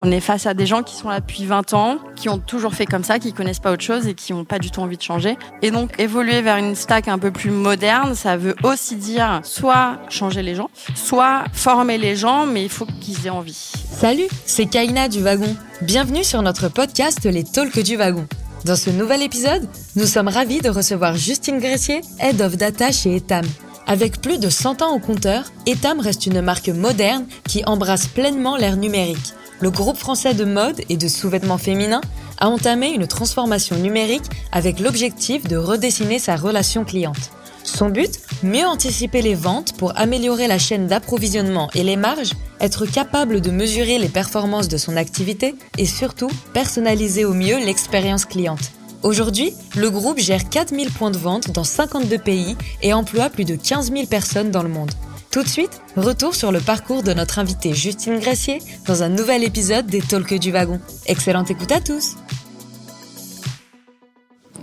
[0.00, 2.72] On est face à des gens qui sont là depuis 20 ans, qui ont toujours
[2.72, 4.96] fait comme ça, qui connaissent pas autre chose et qui n'ont pas du tout envie
[4.96, 5.36] de changer.
[5.60, 9.98] Et donc évoluer vers une stack un peu plus moderne, ça veut aussi dire soit
[10.08, 13.72] changer les gens, soit former les gens, mais il faut qu'ils aient envie.
[13.90, 15.56] Salut, c'est Kaina du Wagon.
[15.82, 18.28] Bienvenue sur notre podcast Les Talks du Wagon.
[18.64, 23.16] Dans ce nouvel épisode, nous sommes ravis de recevoir Justine Gressier, Head of Data chez
[23.16, 23.44] Etam.
[23.88, 28.56] Avec plus de 100 ans au compteur, Etam reste une marque moderne qui embrasse pleinement
[28.56, 32.00] l'ère numérique le groupe français de mode et de sous-vêtements féminins
[32.38, 37.30] a entamé une transformation numérique avec l'objectif de redessiner sa relation cliente.
[37.64, 42.86] Son but Mieux anticiper les ventes pour améliorer la chaîne d'approvisionnement et les marges, être
[42.86, 48.70] capable de mesurer les performances de son activité et surtout personnaliser au mieux l'expérience cliente.
[49.02, 53.56] Aujourd'hui, le groupe gère 4000 points de vente dans 52 pays et emploie plus de
[53.56, 54.92] 15 000 personnes dans le monde.
[55.30, 59.44] Tout de suite, retour sur le parcours de notre invitée Justine Gracier dans un nouvel
[59.44, 60.80] épisode des Talks du Wagon.
[61.04, 62.16] Excellente écoute à tous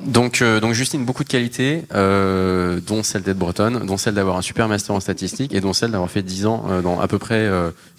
[0.06, 4.44] donc, euh, Justine, beaucoup de qualités, euh, dont celle d'être bretonne, dont celle d'avoir un
[4.44, 7.18] super master en statistique et dont celle d'avoir fait 10 ans euh, dans à peu
[7.18, 7.50] près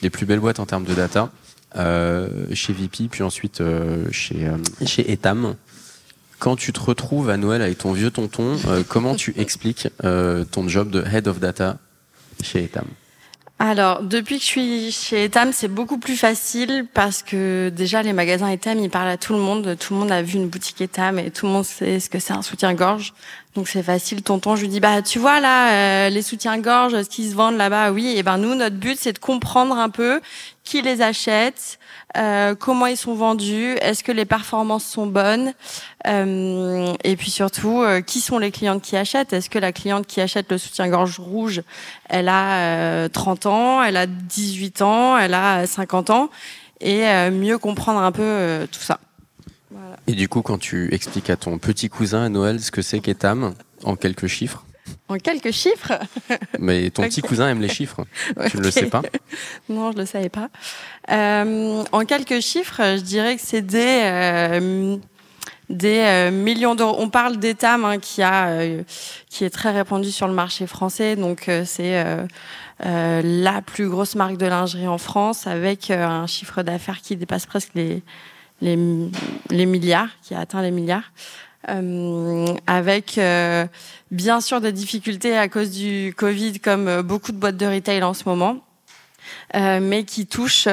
[0.02, 1.30] les plus belles boîtes en termes de data,
[1.74, 3.60] chez VP, puis ensuite
[4.12, 4.48] chez,
[4.84, 5.56] chez Etam.
[6.38, 8.56] Quand tu te retrouves à Noël avec ton vieux tonton,
[8.88, 11.78] comment tu expliques ton job de Head of Data
[13.58, 18.12] alors, depuis que je suis chez Etam, c'est beaucoup plus facile parce que déjà les
[18.12, 19.76] magasins Etam, ils parlent à tout le monde.
[19.80, 22.18] Tout le monde a vu une boutique Etam et tout le monde sait ce que
[22.18, 23.14] c'est un soutien-gorge.
[23.56, 24.22] Donc c'est facile.
[24.22, 27.56] Tonton, je lui dis bah tu vois là euh, les soutiens-gorge, ce qui se vendent
[27.56, 28.12] là-bas, oui.
[28.14, 30.20] Et ben nous, notre but c'est de comprendre un peu
[30.62, 31.78] qui les achète,
[32.18, 35.54] euh, comment ils sont vendus, est-ce que les performances sont bonnes,
[36.06, 40.20] euh, et puis surtout, qui sont les clientes qui achètent Est-ce que la cliente qui
[40.20, 41.62] achète le soutien-gorge rouge,
[42.10, 46.30] elle a 30 ans, elle a 18 ans, elle a 50 ans,
[46.80, 48.98] et mieux comprendre un peu tout ça.
[50.06, 53.00] Et du coup, quand tu expliques à ton petit cousin à Noël ce que c'est
[53.00, 54.64] qu'Etam, en quelques chiffres
[55.08, 55.92] en quelques chiffres
[56.58, 58.04] Mais ton petit cousin aime les chiffres.
[58.50, 59.02] Tu ne le sais pas
[59.68, 60.48] Non, je ne le savais pas.
[61.10, 64.96] Euh, en quelques chiffres, je dirais que c'est des, euh,
[65.70, 66.96] des euh, millions d'euros.
[66.98, 68.58] On parle d'Etam hein, qui, a,
[69.28, 71.16] qui est très répandu sur le marché français.
[71.16, 72.04] Donc, c'est
[72.80, 77.70] la plus grosse marque de lingerie en France avec un chiffre d'affaires qui dépasse presque
[77.74, 78.02] les,
[78.60, 81.12] les, milliards, qui a atteint les milliards.
[81.68, 83.66] Euh, avec euh,
[84.12, 88.04] bien sûr des difficultés à cause du Covid, comme euh, beaucoup de boîtes de retail
[88.04, 88.60] en ce moment.
[89.54, 90.68] mais qui touche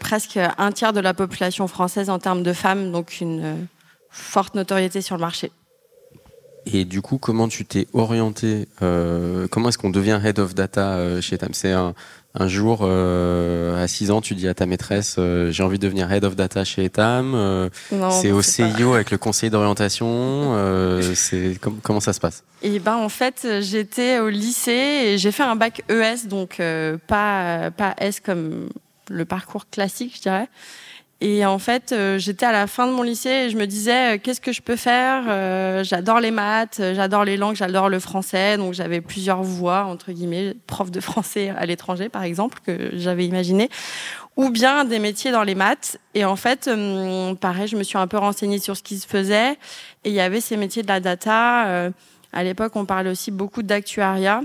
[0.00, 3.68] presque un tiers de la population française en termes de femmes, donc une
[4.10, 5.52] forte notoriété sur le marché.
[6.66, 11.38] Et du coup, comment tu t'es orienté Comment est-ce qu'on devient head of data chez
[11.38, 11.52] TAM
[12.34, 15.82] un jour, euh, à 6 ans, tu dis à ta maîtresse, euh, j'ai envie de
[15.82, 17.34] devenir head of data chez Etam.
[17.34, 17.68] Euh,
[18.10, 20.56] c'est au CIO avec le conseiller d'orientation.
[21.14, 22.44] c'est comment ça se passe?
[22.62, 26.60] Et eh ben en fait, j'étais au lycée et j'ai fait un bac ES, donc
[27.06, 28.68] pas pas S comme
[29.10, 30.48] le parcours classique, je dirais.
[31.24, 34.16] Et en fait, euh, j'étais à la fin de mon lycée et je me disais,
[34.16, 38.00] euh, qu'est-ce que je peux faire euh, J'adore les maths, j'adore les langues, j'adore le
[38.00, 38.56] français.
[38.56, 43.24] Donc j'avais plusieurs voies, entre guillemets, prof de français à l'étranger, par exemple, que j'avais
[43.24, 43.70] imaginé.
[44.36, 45.96] Ou bien des métiers dans les maths.
[46.14, 46.68] Et en fait,
[47.40, 49.52] pareil, je me suis un peu renseignée sur ce qui se faisait.
[50.02, 51.92] Et il y avait ces métiers de la data.
[52.32, 54.40] à l'époque, on parlait aussi beaucoup d'actuariat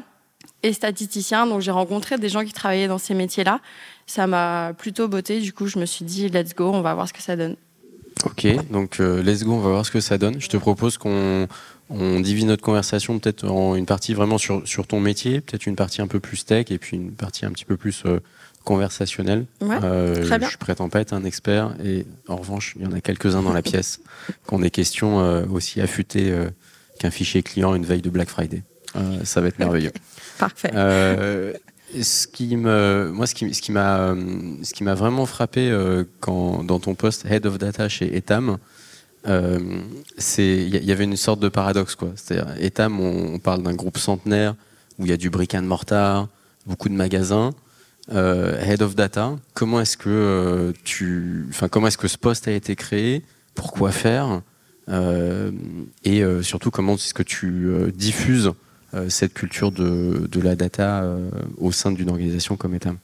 [0.68, 1.48] et statisticien.
[1.48, 3.60] Donc j'ai rencontré des gens qui travaillaient dans ces métiers-là
[4.08, 5.40] ça m'a plutôt botté.
[5.42, 7.56] Du coup, je me suis dit, let's go, on va voir ce que ça donne.
[8.26, 10.42] Ok, donc euh, let's go, on va voir ce que ça donne.
[10.42, 11.48] Je te propose qu'on
[11.90, 15.76] on divise notre conversation peut-être en une partie vraiment sur, sur ton métier, peut-être une
[15.76, 18.20] partie un peu plus tech et puis une partie un petit peu plus euh,
[18.64, 19.46] conversationnelle.
[19.62, 20.50] Euh, très bien.
[20.50, 23.54] Je prétends pas être un expert et en revanche, il y en a quelques-uns dans
[23.54, 24.00] la pièce
[24.48, 26.34] qui ont des questions aussi affûtées
[27.00, 28.64] qu'un fichier client une veille de Black Friday.
[29.24, 29.92] Ça va être merveilleux.
[30.40, 30.72] Parfait
[31.94, 34.16] ce qui me, moi, ce qui, ce qui m'a,
[34.64, 38.58] ce qui m'a vraiment frappé euh, quand dans ton poste head of data chez Etam,
[39.28, 39.60] euh,
[40.18, 42.10] c'est, il y, avait une sorte de paradoxe quoi.
[42.16, 44.56] C'est-à-dire Etam, on, parle d'un groupe centenaire
[45.00, 46.28] où il y a du brick and mortar,
[46.66, 47.52] beaucoup de magasins.
[48.14, 52.54] Euh, head of data, comment est-ce que tu, enfin, comment est-ce que ce poste a
[52.54, 53.22] été créé,
[53.54, 54.42] pourquoi faire,
[56.06, 58.54] et surtout comment est-ce que tu diffuses euh,
[59.10, 62.98] cette culture de, de la data euh, au sein d'une organisation comme Etam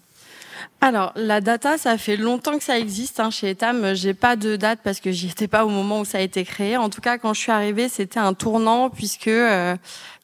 [0.82, 3.94] alors, la data, ça fait longtemps que ça existe hein, chez Etam.
[3.94, 6.44] J'ai pas de date parce que j'y étais pas au moment où ça a été
[6.44, 6.76] créé.
[6.76, 9.76] En tout cas, quand je suis arrivée, c'était un tournant puisque euh,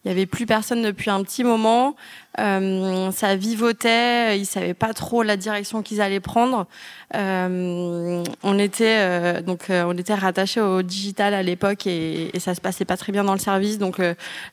[0.04, 1.96] il y avait plus personne depuis un petit moment.
[2.40, 6.68] Euh, ça vivotait, ils savaient pas trop la direction qu'ils allaient prendre.
[7.16, 12.40] Euh, on était euh, donc euh, on était rattaché au digital à l'époque et, et,
[12.40, 13.78] ça se passait pas très bien dans le service.
[13.78, 14.02] Donc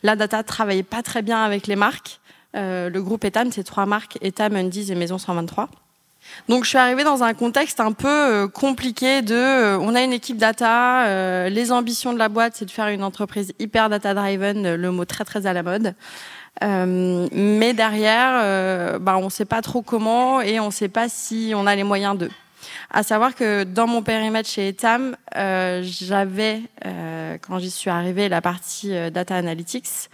[0.02, 2.20] la data travaillait pas très bien avec les marques.
[2.54, 5.68] Le groupe Etam, c'est trois marques Etam, Undies et Maison 123.
[6.48, 10.02] Donc je suis arrivée dans un contexte un peu euh, compliqué de euh, on a
[10.02, 13.88] une équipe data, euh, les ambitions de la boîte c'est de faire une entreprise hyper
[13.88, 15.94] data driven, le mot très très à la mode.
[16.62, 21.52] mais derrière, bah, on ne sait pas trop comment et on ne sait pas si
[21.54, 22.30] on a les moyens d'eux.
[22.90, 26.62] À savoir que dans mon périmètre chez Etam, j'avais,
[27.42, 30.08] quand j'y suis arrivée, la partie data analytics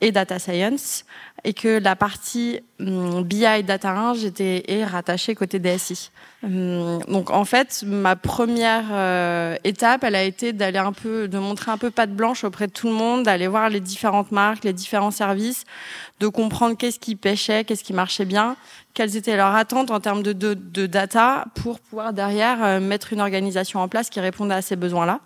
[0.00, 1.04] et data science
[1.44, 6.10] et que la partie hum, BI Data 1, j'étais rattachée côté DSI.
[6.42, 11.38] Hum, donc en fait, ma première euh, étape, elle a été d'aller un peu, de
[11.38, 14.64] montrer un peu patte blanche auprès de tout le monde, d'aller voir les différentes marques,
[14.64, 15.64] les différents services,
[16.20, 18.56] de comprendre qu'est-ce qui pêchait, qu'est-ce qui marchait bien,
[18.92, 23.12] quelles étaient leurs attentes en termes de, de, de data pour pouvoir derrière euh, mettre
[23.12, 25.20] une organisation en place qui répondait à ces besoins-là.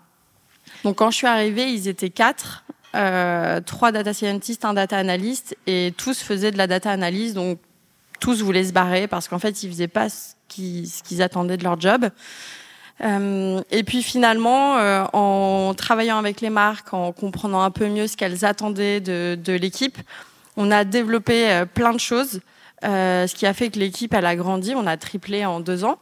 [0.83, 2.63] Donc quand je suis arrivée, ils étaient quatre
[2.95, 7.59] euh, trois data scientists, un data analyst, et tous faisaient de la data analyse, donc
[8.19, 11.79] tous voulaient se barrer parce qu'en fait, ils faisaient pas ce qu'ils, attendaient de leur
[11.79, 12.09] job.
[13.03, 18.07] Euh, et puis finalement, euh, en travaillant avec les marques, en comprenant un peu mieux
[18.07, 19.97] ce qu'elles attendaient de, l'équipe,
[20.55, 22.41] on a développé euh, plein de choses,
[22.83, 24.73] ce qui a fait que l'équipe elle a grandi.
[24.75, 25.97] On a triplé en deux ans.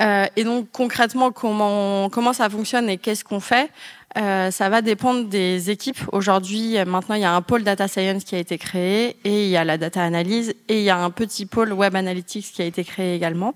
[0.00, 3.70] Et donc concrètement, comment ça fonctionne et qu'est-ce qu'on fait?
[4.18, 6.00] Euh, Ça va dépendre des équipes.
[6.12, 9.48] Aujourd'hui, maintenant, il y a un pôle data science qui a été créé et il
[9.48, 12.62] y a la data analyse et il y a un petit pôle web analytics qui
[12.62, 13.54] a été créé également.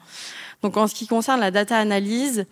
[0.63, 2.47] Donc en ce qui concerne la data analyse,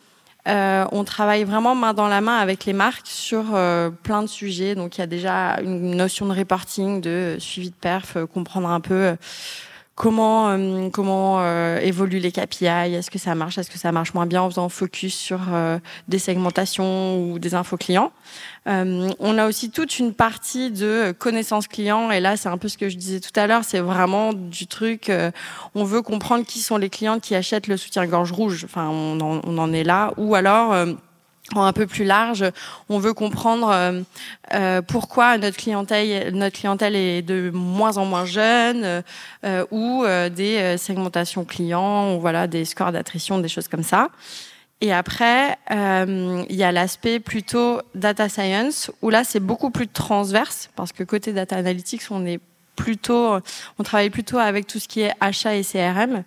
[0.49, 4.29] euh, on travaille vraiment main dans la main avec les marques sur euh, plein de
[4.29, 4.75] sujets.
[4.75, 8.81] Donc il y a déjà une notion de reporting, de suivi de perf, comprendre un
[8.81, 9.15] peu
[10.01, 14.15] comment euh, comment euh, évoluent les KPI, est-ce que ça marche, est-ce que ça marche
[14.15, 18.11] moins bien en faisant focus sur euh, des segmentations ou des infos clients?
[18.67, 22.69] Euh, on a aussi toute une partie de connaissance client et là c'est un peu
[22.69, 25.11] ce que je disais tout à l'heure, c'est vraiment du truc.
[25.11, 25.31] Euh,
[25.75, 28.65] on veut comprendre qui sont les clients qui achètent le soutien-gorge rouge.
[28.65, 30.15] Enfin, on en, on en, est là.
[30.17, 30.95] Ou alors euh,
[31.57, 32.45] un peu plus large,
[32.89, 34.01] on veut comprendre euh,
[34.55, 39.03] euh, pourquoi notre clientèle, notre clientèle est de moins en moins jeune
[39.45, 43.83] euh, ou euh, des euh, segmentations clients, ou voilà des scores d'attrition, des choses comme
[43.83, 44.09] ça.
[44.83, 49.89] Et après, euh, il y a l'aspect plutôt data science où là c'est beaucoup plus
[49.89, 52.41] transverse parce que côté data analytics on est
[52.81, 53.37] plutôt,
[53.79, 56.25] on travaille plutôt avec tout ce qui est achat et CRM.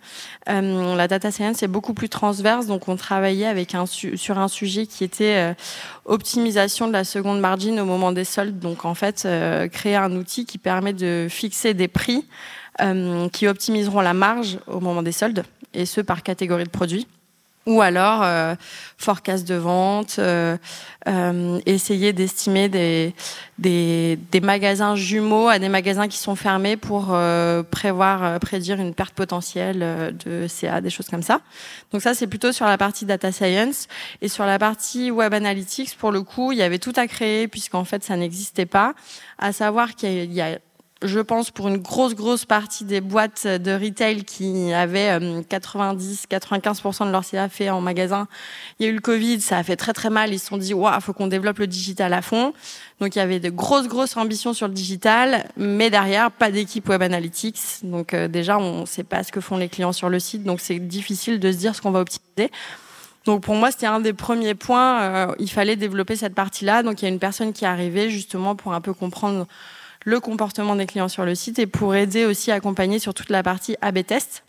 [0.48, 3.66] Euh, la data science est beaucoup plus transverse, donc on travaillait
[4.14, 5.54] sur un sujet qui était euh,
[6.04, 8.60] optimisation de la seconde margin au moment des soldes.
[8.60, 12.24] Donc en fait, euh, créer un outil qui permet de fixer des prix
[13.32, 17.06] qui optimiseront la marge au moment des soldes, et ce par catégorie de produits
[17.66, 18.54] ou alors euh,
[18.98, 20.56] forecast de vente, euh,
[21.08, 23.14] euh, essayer d'estimer des,
[23.58, 28.80] des, des, magasins jumeaux à des magasins qui sont fermés pour euh, prévoir, euh, prédire
[28.80, 31.40] une perte potentielle euh, de CA, des choses comme ça.
[31.92, 33.88] Donc ça, c'est plutôt sur la partie data science.
[34.20, 37.48] Et sur la partie web analytics, pour le coup, il y avait tout à créer
[37.48, 38.94] puisqu'en fait, ça n'existait pas.
[39.38, 40.58] À savoir qu'il y a
[41.04, 47.12] je pense, pour une grosse, grosse partie des boîtes de retail qui avaient 90-95% de
[47.12, 48.26] leur CA fait en magasin.
[48.78, 50.32] Il y a eu le Covid, ça a fait très, très mal.
[50.32, 52.52] Ils se sont dit, waouh, faut qu'on développe le digital à fond.
[53.00, 56.88] Donc, il y avait de grosses, grosses ambitions sur le digital, mais derrière, pas d'équipe
[56.88, 57.60] web analytics.
[57.82, 60.44] Donc, euh, déjà, on ne sait pas ce que font les clients sur le site.
[60.44, 62.50] Donc, c'est difficile de se dire ce qu'on va optimiser.
[63.24, 65.02] Donc pour moi, c'était un des premiers points.
[65.02, 66.82] Euh, il fallait développer cette partie-là.
[66.82, 69.46] Donc il y a une personne qui est arrivée justement pour un peu comprendre
[70.04, 73.30] le comportement des clients sur le site et pour aider aussi à accompagner sur toute
[73.30, 74.44] la partie A/B test.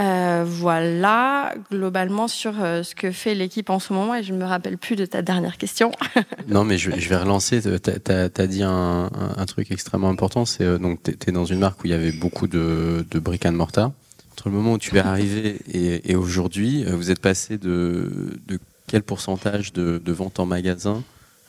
[0.00, 4.38] Euh, voilà, globalement sur euh, ce que fait l'équipe en ce moment, et je ne
[4.38, 5.92] me rappelle plus de ta dernière question.
[6.48, 7.60] non, mais je, vais relancer.
[7.60, 9.10] Tu as, dit un,
[9.46, 12.12] truc extrêmement important, c'est euh, donc tu es dans une marque où il y avait
[12.12, 13.92] beaucoup de, de brick and mortar.
[14.32, 18.38] Entre le moment où tu es arrivé et, aujourd'hui, euh, vous êtes passé de,
[18.86, 21.02] quel pourcentage de, de vente en magasin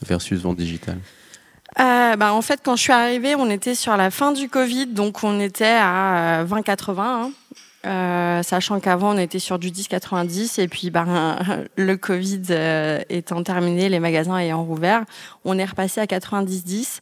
[0.06, 1.00] versus vente digitale?
[1.80, 4.88] Euh, bah, en fait, quand je suis arrivée, on était sur la fin du Covid,
[4.88, 7.00] donc on était à 20-80.
[7.00, 7.32] Hein.
[7.86, 11.36] Euh, sachant qu'avant on était sur du 10-90 et puis ben,
[11.76, 15.04] le Covid euh, étant terminé, les magasins ayant rouvert,
[15.44, 17.00] on est repassé à 90-10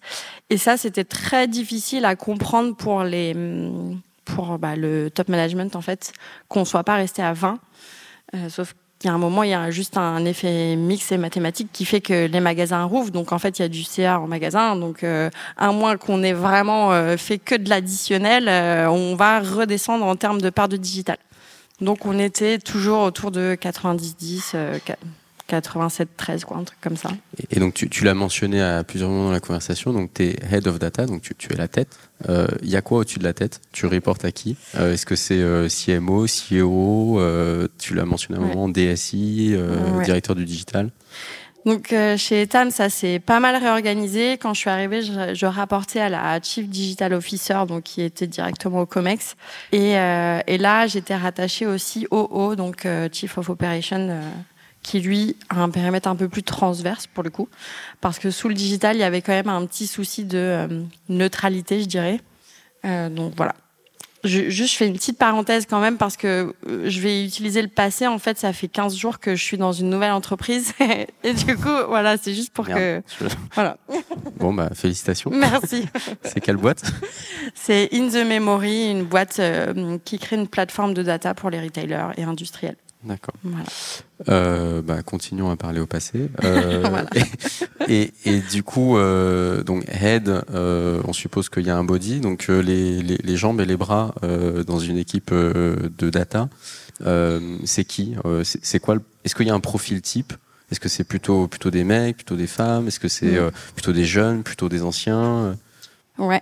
[0.50, 6.14] et ça c'était très difficile à comprendre pour bah, le top management en fait,
[6.48, 7.60] qu'on soit pas resté à 20.
[8.50, 11.70] sauf qu'il y a un moment, il y a juste un effet mix et mathématique
[11.74, 13.12] qui fait que les magasins rouvrent.
[13.12, 14.76] Donc en fait, il y a du CA en magasin.
[14.76, 18.48] Donc à moins qu'on ait vraiment fait que de l'additionnel,
[18.90, 21.18] on va redescendre en termes de part de digital.
[21.82, 24.56] Donc on était toujours autour de 90-10,
[25.60, 27.10] 87-13, quoi, un truc comme ça.
[27.50, 30.68] Et, donc tu, l'as mentionné à plusieurs moments dans la conversation, donc tu es Head
[30.68, 31.98] of Data, donc tu, es la tête.
[32.24, 33.62] Il euh, y a quoi au-dessus de la tête?
[33.72, 34.58] Tu reportes à qui?
[34.76, 37.20] Euh, Est-ce que c'est euh, CMO, CEO
[37.78, 39.56] Tu l'as mentionné à un moment, DSI,
[40.04, 40.90] directeur du digital?
[41.64, 44.34] Donc chez Etam, ça s'est pas mal réorganisé.
[44.34, 48.82] Quand je suis arrivée, je, rapportais à la Chief Digital Officer, donc qui était directement
[48.82, 49.36] au Comex.
[49.72, 54.22] Et, et là, j'étais rattachée aussi au COO, donc Chief of Operation
[54.84, 57.48] qui lui a un périmètre un peu plus transverse pour le coup,
[58.00, 60.84] parce que sous le digital, il y avait quand même un petit souci de euh,
[61.10, 62.20] neutralité, je dirais.
[62.86, 63.54] Euh, donc voilà.
[64.24, 67.64] Je, juste, je fais une petite parenthèse quand même parce que euh, je vais utiliser
[67.64, 68.06] le passé.
[68.06, 70.74] En fait, ça fait 15 jours que je suis dans une nouvelle entreprise.
[71.24, 73.02] et du coup, voilà, c'est juste pour que.
[73.56, 73.78] Voilà.
[74.38, 75.32] Bon, bah, félicitations.
[75.34, 75.88] Merci.
[76.24, 76.84] c'est quelle boîte?
[77.56, 79.42] C'est In the Memory, une boîte
[80.06, 82.78] qui crée une plateforme de data pour les retailers et industriels.
[83.04, 83.34] D'accord.
[84.30, 86.30] Euh, bah, continuons à parler au passé.
[86.44, 87.04] Euh,
[87.88, 88.12] et,
[88.52, 93.38] du coup, euh, donc head, on suppose qu'il y a un body, donc les, les,
[93.38, 94.14] jambes et les bras
[94.68, 96.50] dans une équipe de data.
[97.66, 100.34] c'est qui C'est quoi Est-ce qu'il y a un profil type?
[100.72, 102.88] Est-ce que c'est plutôt plutôt des mecs, plutôt des femmes?
[102.88, 103.52] Est-ce que c'est mm.
[103.74, 105.58] plutôt des jeunes, plutôt des anciens?
[106.18, 106.42] Ouais.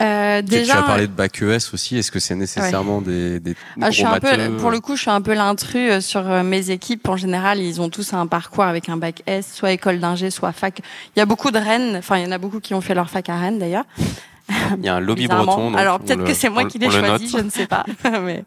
[0.00, 1.96] Euh, déjà, tu, as parlé de bac ES aussi.
[1.96, 5.02] Est-ce que c'est nécessairement des, des ah, je suis un peu, Pour le coup, je
[5.02, 7.08] suis un peu l'intrus euh, sur euh, mes équipes.
[7.08, 10.52] En général, ils ont tous un parcours avec un bac S, soit école d'ingé, soit
[10.52, 10.80] fac.
[11.14, 11.96] Il y a beaucoup de Rennes.
[11.96, 13.84] Enfin, il y en a beaucoup qui ont fait leur fac à Rennes d'ailleurs.
[14.78, 15.74] Il y a un lobby breton.
[15.74, 17.84] Alors peut-être que c'est moi qui l'ai choisi, je ne sais pas.
[18.22, 18.44] Mais...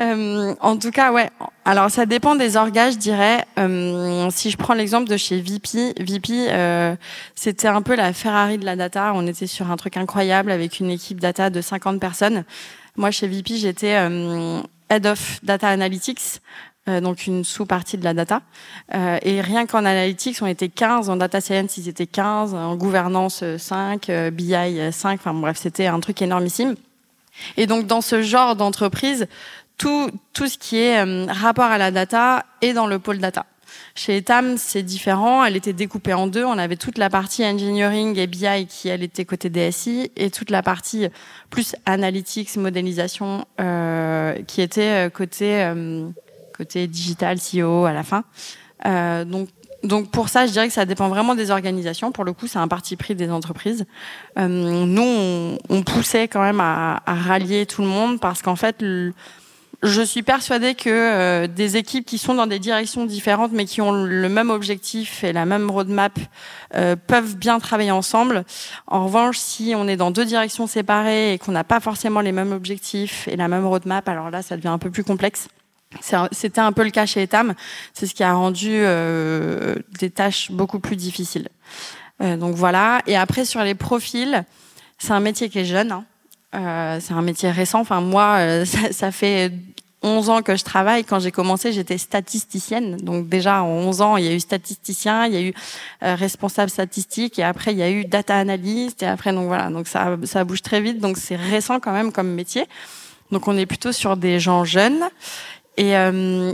[0.00, 1.30] Euh, en tout cas, ouais.
[1.64, 3.44] Alors, ça dépend des orgas, je dirais.
[3.58, 6.96] Euh, si je prends l'exemple de chez VP, VP, euh,
[7.34, 9.12] c'était un peu la Ferrari de la data.
[9.14, 12.44] On était sur un truc incroyable avec une équipe data de 50 personnes.
[12.96, 13.96] Moi, chez VP, j'étais
[14.90, 16.40] Head of Data Analytics.
[16.86, 18.42] Donc une sous-partie de la data.
[18.92, 23.42] et rien qu'en analytics, on était 15, en data science, ils étaient 15, en gouvernance
[23.56, 26.76] 5, BI 5, enfin bref, c'était un truc énormissime.
[27.56, 29.26] Et donc dans ce genre d'entreprise,
[29.76, 33.46] tout, tout ce qui est euh, rapport à la data est dans le pôle data.
[33.94, 35.44] Chez Etam, c'est différent.
[35.44, 36.44] Elle était découpée en deux.
[36.44, 40.50] On avait toute la partie engineering et BI qui, elle, était côté DSI, et toute
[40.50, 41.08] la partie
[41.50, 46.08] plus analytics, modélisation, euh, qui était euh, côté euh,
[46.56, 48.24] côté digital, CEO à la fin.
[48.86, 49.48] Euh, donc
[49.82, 52.10] donc pour ça, je dirais que ça dépend vraiment des organisations.
[52.10, 53.84] Pour le coup, c'est un parti pris des entreprises.
[54.38, 58.56] Euh, nous, on, on, poussait quand même à, à, rallier tout le monde parce qu'en
[58.56, 59.12] fait, le,
[59.84, 63.82] je suis persuadée que euh, des équipes qui sont dans des directions différentes mais qui
[63.82, 66.18] ont le même objectif et la même roadmap
[66.74, 68.44] euh, peuvent bien travailler ensemble.
[68.86, 72.32] En revanche, si on est dans deux directions séparées et qu'on n'a pas forcément les
[72.32, 75.48] mêmes objectifs et la même roadmap, alors là, ça devient un peu plus complexe.
[76.32, 77.54] C'était un peu le cas chez Etam.
[77.92, 81.48] C'est ce qui a rendu euh, des tâches beaucoup plus difficiles.
[82.20, 83.02] donc voilà.
[83.06, 84.44] Et après, sur les profils,
[84.98, 85.92] c'est un métier qui est jeune.
[85.92, 86.04] Hein.
[86.54, 87.80] Euh, c'est un métier récent.
[87.80, 89.52] Enfin, moi, euh, ça, ça, fait
[90.04, 91.04] 11 ans que je travaille.
[91.04, 92.96] Quand j'ai commencé, j'étais statisticienne.
[92.98, 95.54] Donc déjà, en 11 ans, il y a eu statisticien, il y a eu
[96.02, 99.70] euh, responsable statistique, et après, il y a eu data analyst, et après, donc voilà.
[99.70, 100.98] Donc ça, ça bouge très vite.
[100.98, 102.66] Donc c'est récent quand même comme métier.
[103.32, 105.02] Donc on est plutôt sur des gens jeunes.
[105.76, 105.94] Et,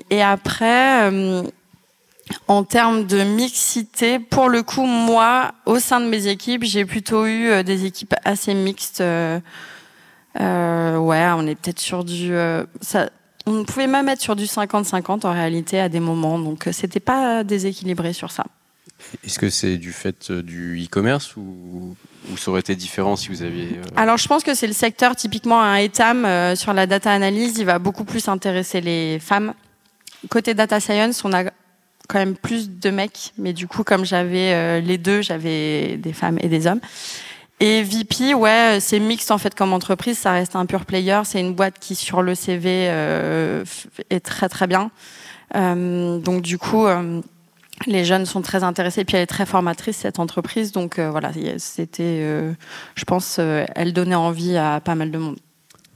[0.08, 1.10] et après,
[2.48, 7.26] en termes de mixité, pour le coup, moi, au sein de mes équipes, j'ai plutôt
[7.26, 9.02] eu des équipes assez mixtes.
[10.38, 12.32] Euh, ouais, on est peut-être sur du.
[12.34, 13.10] Euh, ça,
[13.50, 17.00] on pouvait même être sur du 50-50 en réalité à des moments, donc euh, c'était
[17.00, 18.44] pas déséquilibré sur ça.
[19.24, 21.96] Est-ce que c'est du fait du e-commerce ou,
[22.30, 23.80] ou, ça aurait été différent si vous aviez...
[23.96, 27.64] Alors je pense que c'est le secteur, typiquement un Etam, sur la data analyse, il
[27.64, 29.54] va beaucoup plus intéresser les femmes.
[30.28, 34.82] Côté data science, on a quand même plus de mecs, mais du coup, comme j'avais
[34.82, 36.80] les deux, j'avais des femmes et des hommes.
[37.62, 41.40] Et VP, ouais, c'est mixte en fait comme entreprise, ça reste un pure player, c'est
[41.40, 43.64] une boîte qui sur le CV euh,
[44.08, 44.90] est très très bien.
[45.54, 47.20] Euh, donc du coup, euh,
[47.86, 51.32] les jeunes sont très intéressés, et puis elle est très formatrice cette entreprise, donc voilà,
[51.58, 52.24] c'était,
[52.94, 55.36] je pense, elle donnait envie à pas mal de monde.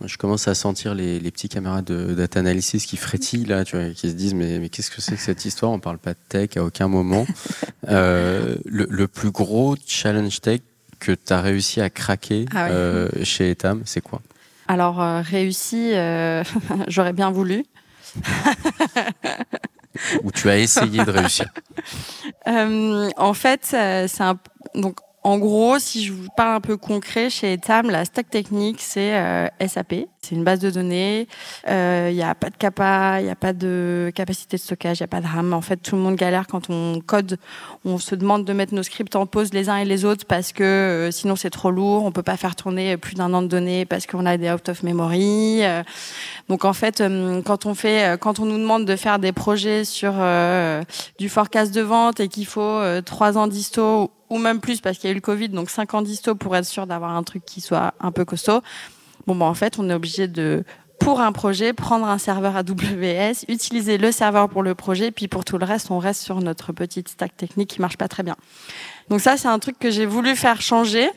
[0.05, 3.77] Je commence à sentir les, les petits camarades de data analysis qui frétillent là, tu
[3.77, 5.73] vois, qui se disent mais, mais qu'est-ce que c'est que cette histoire?
[5.73, 7.25] On parle pas de tech à aucun moment.
[7.89, 10.61] le, le plus gros challenge tech
[11.05, 14.21] que tu as réussi à craquer ah euh, chez Etam, c'est quoi?
[14.69, 15.93] Alors réussi,
[16.89, 17.65] j'aurais bien voulu.
[20.23, 21.47] Ou tu as essayé de réussir?
[23.17, 24.39] En fait, c'est un
[24.75, 28.83] donc en gros, si je vous parle un peu concret, chez Etam, la stack technique,
[28.83, 29.95] c'est euh, SAP.
[30.21, 31.29] C'est une base de données.
[31.67, 35.01] Il euh, n'y a pas de capa, il n'y a pas de capacité de stockage,
[35.01, 35.55] il n'y a pas de RAM.
[35.55, 37.39] En fait, tout le monde galère quand on code.
[37.87, 40.53] On se demande de mettre nos scripts en pause les uns et les autres parce
[40.53, 42.05] que euh, sinon c'est trop lourd.
[42.05, 44.69] On peut pas faire tourner plus d'un an de données parce qu'on a des out
[44.69, 45.63] of memory.
[46.51, 47.03] donc en fait,
[47.47, 50.13] quand on fait, quand on nous demande de faire des projets sur
[51.19, 55.09] du forecast de vente et qu'il faut trois ans d'isto ou même plus parce qu'il
[55.09, 57.45] y a eu le Covid, donc 5 ans d'isto pour être sûr d'avoir un truc
[57.45, 58.63] qui soit un peu costaud.
[59.29, 60.65] Bon, bah, en fait, on est obligé de,
[60.99, 65.45] pour un projet, prendre un serveur AWS, utiliser le serveur pour le projet, puis pour
[65.45, 68.35] tout le reste, on reste sur notre petite stack technique qui marche pas très bien.
[69.09, 71.09] Donc ça, c'est un truc que j'ai voulu faire changer.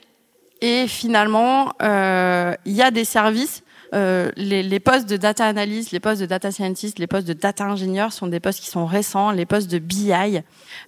[0.61, 5.91] Et finalement, euh, il y a des services euh, les, les, postes de data analyst,
[5.91, 8.85] les postes de data scientist, les postes de data ingénieur sont des postes qui sont
[8.85, 9.31] récents.
[9.31, 10.41] Les postes de BI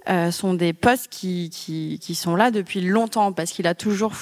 [0.10, 4.14] euh, sont des postes qui, qui, qui, sont là depuis longtemps parce qu'il a toujours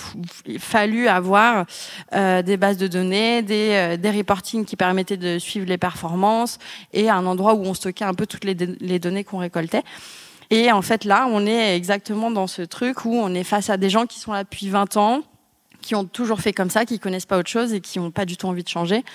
[0.60, 1.66] fallu avoir
[2.14, 6.60] euh, des bases de données, des, euh, des reporting qui permettaient de suivre les performances
[6.94, 9.84] et un endroit où on stockait un peu toutes les, les données qu'on récoltait.
[10.50, 13.78] Et en fait, là, on est exactement dans ce truc où on est face à
[13.78, 15.24] des gens qui sont là depuis 20 ans,
[15.88, 18.26] qui ont toujours fait comme ça, qui connaissent pas autre chose et qui n'ont pas
[18.26, 19.06] du tout envie de changer.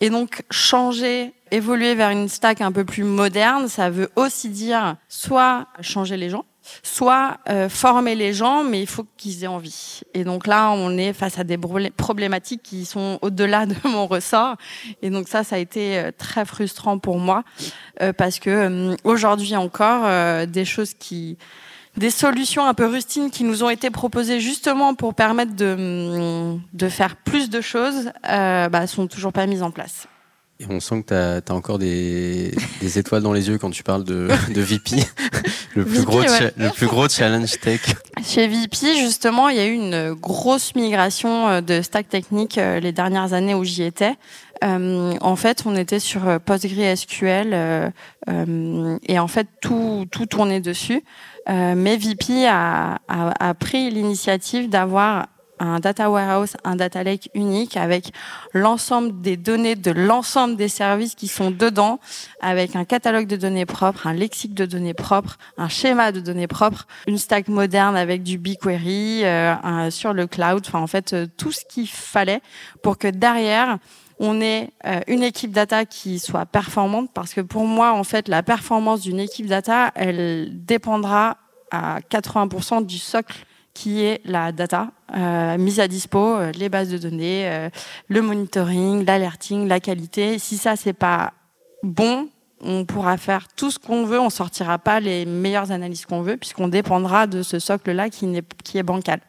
[0.00, 4.96] Et donc changer, évoluer vers une stack un peu plus moderne, ça veut aussi dire
[5.06, 6.46] soit changer les gens,
[6.82, 10.00] soit euh, former les gens, mais il faut qu'ils aient envie.
[10.14, 14.56] Et donc là, on est face à des problématiques qui sont au-delà de mon ressort.
[15.02, 17.44] Et donc ça, ça a été euh, très frustrant pour moi
[18.00, 21.36] euh, parce que aujourd'hui encore, des choses qui
[21.96, 26.88] des solutions un peu rustines qui nous ont été proposées justement pour permettre de, de
[26.88, 30.06] faire plus de choses euh, bah, sont toujours pas mises en place.
[30.60, 33.82] Et on sent que tu as, encore des, des, étoiles dans les yeux quand tu
[33.82, 34.98] parles de, de VP,
[35.74, 37.80] le, plus gros le plus gros challenge tech.
[38.22, 42.78] Chez VP, justement, il y a eu une grosse migration euh, de stack technique euh,
[42.78, 44.14] les dernières années où j'y étais.
[44.62, 47.90] Euh, en fait, on était sur PostgreSQL
[48.28, 51.02] euh, et en fait, tout, tout tournait dessus.
[51.48, 55.26] Euh, mais VP a, a, a pris l'initiative d'avoir
[55.58, 58.12] un data warehouse, un data lake unique avec
[58.52, 62.00] l'ensemble des données de l'ensemble des services qui sont dedans,
[62.40, 66.48] avec un catalogue de données propres, un lexique de données propres, un schéma de données
[66.48, 71.26] propres, une stack moderne avec du BigQuery euh, sur le cloud, enfin en fait euh,
[71.36, 72.40] tout ce qu'il fallait
[72.82, 73.78] pour que derrière
[74.20, 77.10] on ait euh, une équipe data qui soit performante.
[77.12, 81.38] Parce que pour moi en fait la performance d'une équipe data elle dépendra
[81.74, 86.90] à 80% du socle qui est la data euh, mise à dispo, euh, les bases
[86.90, 87.68] de données, euh,
[88.08, 90.38] le monitoring, l'alerting, la qualité.
[90.38, 91.32] Si ça c'est pas
[91.82, 92.28] bon,
[92.60, 96.36] on pourra faire tout ce qu'on veut, on sortira pas les meilleures analyses qu'on veut
[96.36, 99.20] puisqu'on dépendra de ce socle-là qui, qui est bancal.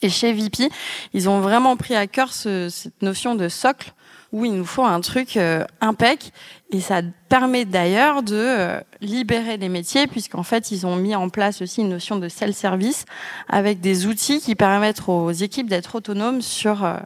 [0.00, 0.68] Et chez VP,
[1.12, 3.92] ils ont vraiment pris à cœur ce, cette notion de socle
[4.32, 6.32] où il nous faut un truc euh, impec.
[6.70, 11.30] Et ça permet d'ailleurs de euh, libérer les métiers, puisqu'en fait, ils ont mis en
[11.30, 13.06] place aussi une notion de self-service
[13.48, 16.96] avec des outils qui permettent aux équipes d'être autonomes sur euh,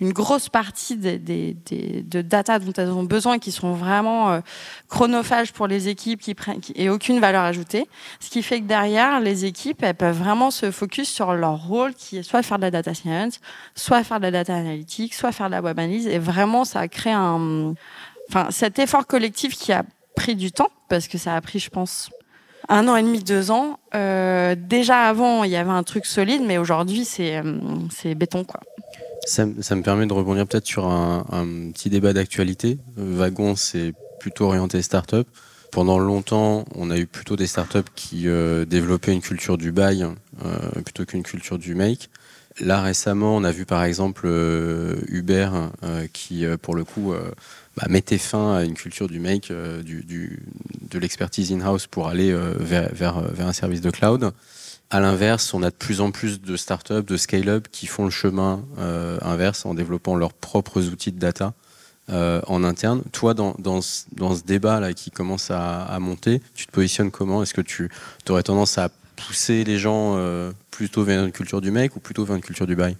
[0.00, 4.30] une grosse partie des, des, des, de data dont elles ont besoin qui sont vraiment
[4.30, 4.40] euh,
[4.88, 7.88] chronophages pour les équipes qui prennent qui, et aucune valeur ajoutée.
[8.20, 11.94] Ce qui fait que derrière, les équipes, elles peuvent vraiment se focus sur leur rôle
[11.94, 13.40] qui est soit faire de la data science,
[13.74, 16.06] soit faire de la data analytics, soit faire de la web analyse.
[16.06, 17.74] Et vraiment, ça a créé un,
[18.28, 19.84] enfin, cet effort collectif qui a
[20.14, 22.10] pris du temps parce que ça a pris, je pense,
[22.68, 23.78] un an et demi, deux ans.
[23.94, 27.42] Euh, déjà avant, il y avait un truc solide, mais aujourd'hui, c'est
[27.90, 28.60] c'est béton, quoi.
[29.28, 31.22] Ça, me permet de rebondir peut-être sur un,
[31.74, 32.78] petit débat d'actualité.
[32.96, 35.28] Wagon, c'est plutôt orienté start-up.
[35.70, 40.02] Pendant longtemps, on a eu plutôt des startups qui euh, développaient une culture du buy
[40.02, 42.08] euh, plutôt qu'une culture du make.
[42.58, 45.50] Là, récemment, on a vu par exemple euh, Uber
[46.14, 47.12] qui, pour le coup,
[47.76, 53.52] bah, mettait fin à une culture du make, de l'expertise in-house pour aller vers un
[53.52, 54.32] service de cloud.
[54.90, 58.10] À l'inverse, on a de plus en plus de startups, de scale-up qui font le
[58.10, 61.52] chemin euh, inverse en développant leurs propres outils de data
[62.08, 63.02] euh, en interne.
[63.12, 67.10] Toi, dans, dans, ce, dans ce débat là qui commence à, monter, tu te positionnes
[67.10, 67.42] comment?
[67.42, 67.90] Est-ce que tu
[68.30, 72.24] aurais tendance à pousser les gens euh, plutôt vers une culture du make ou plutôt
[72.24, 72.96] vers une culture du buy?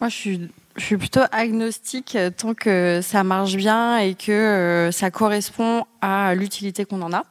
[0.00, 5.10] Moi, je suis, je suis plutôt agnostique tant que ça marche bien et que ça
[5.10, 7.24] correspond à l'utilité qu'on en a.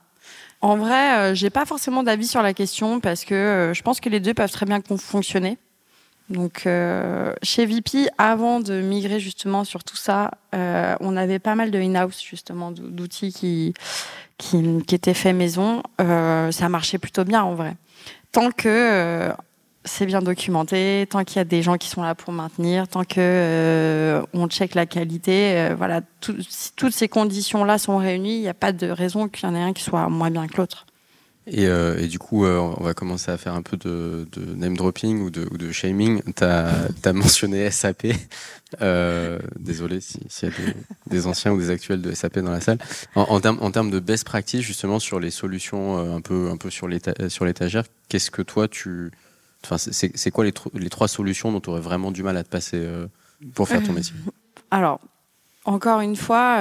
[0.61, 3.99] En vrai, euh, j'ai pas forcément d'avis sur la question parce que euh, je pense
[4.01, 5.57] que les deux peuvent très bien fonctionner.
[6.29, 11.55] Donc euh, chez VP, avant de migrer justement sur tout ça, euh, on avait pas
[11.55, 13.73] mal de in-house justement d'outils qui,
[14.37, 15.81] qui, qui étaient faits maison.
[16.01, 17.75] Euh, ça marchait plutôt bien en vrai.
[18.31, 19.31] Tant que euh,
[19.85, 23.03] c'est bien documenté, tant qu'il y a des gens qui sont là pour maintenir, tant
[23.03, 28.41] que euh, on check la qualité, euh, voilà, si toutes ces conditions-là sont réunies, il
[28.41, 30.57] n'y a pas de raison qu'il y en ait un qui soit moins bien que
[30.57, 30.85] l'autre.
[31.51, 35.21] Et, euh, du coup, euh, on va commencer à faire un peu de, name dropping
[35.21, 36.21] ou de, shaming.
[36.35, 38.07] Tu as, mentionné SAP.
[39.57, 40.51] Désolé s'il si y a
[41.07, 42.77] des, anciens ou des actuels de SAP dans la salle.
[43.15, 47.85] En, termes de best practice, justement, sur les solutions un peu, un peu sur l'étagère,
[48.09, 49.11] qu'est-ce que toi, tu.
[49.63, 52.49] Enfin, c'est quoi les, les, trois solutions dont tu aurais vraiment du mal à te
[52.49, 53.07] passer euh,
[53.53, 54.15] pour faire ton métier?
[54.71, 54.99] Alors,
[55.65, 56.57] encore une fois,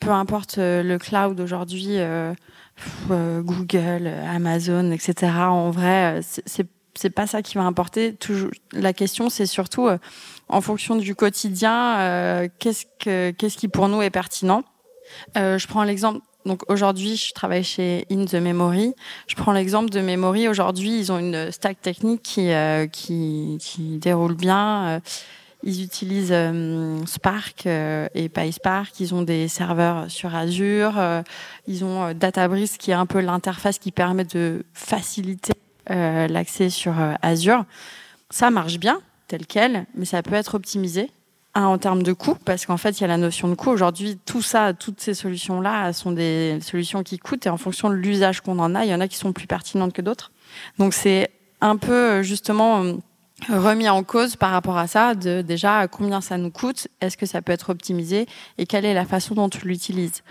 [0.00, 2.34] peu importe le cloud aujourd'hui euh,
[3.42, 5.32] Google, Amazon, etc.
[5.48, 8.14] En vrai, c'est c'est pas ça qui va importer.
[8.14, 9.98] Toujours, la question, c'est surtout euh,
[10.48, 14.64] en fonction du quotidien, euh, qu'est-ce que qu'est-ce qui pour nous est pertinent?
[15.36, 16.20] Euh, je prends l'exemple.
[16.46, 18.94] Donc aujourd'hui, je travaille chez In the Memory.
[19.26, 20.48] Je prends l'exemple de Memory.
[20.48, 23.58] Aujourd'hui, ils ont une stack technique qui euh, qui,
[24.00, 25.02] déroule bien.
[25.62, 29.00] Ils utilisent euh, Spark euh, et PySpark.
[29.00, 30.96] Ils ont des serveurs sur Azure.
[30.96, 31.22] Euh,
[31.66, 35.52] ils ont Databricks qui est un peu l'interface qui permet de faciliter
[35.88, 37.64] l'accès sur Azure.
[38.30, 41.10] Ça marche bien, tel quel, mais ça peut être optimisé
[41.64, 43.70] en termes de coût, parce qu'en fait, il y a la notion de coût.
[43.70, 47.94] Aujourd'hui, tout ça, toutes ces solutions-là sont des solutions qui coûtent et en fonction de
[47.94, 50.32] l'usage qu'on en a, il y en a qui sont plus pertinentes que d'autres.
[50.78, 52.82] Donc, c'est un peu justement
[53.48, 57.26] remis en cause par rapport à ça, de déjà combien ça nous coûte, est-ce que
[57.26, 58.26] ça peut être optimisé
[58.58, 60.22] et quelle est la façon dont tu l'utilises.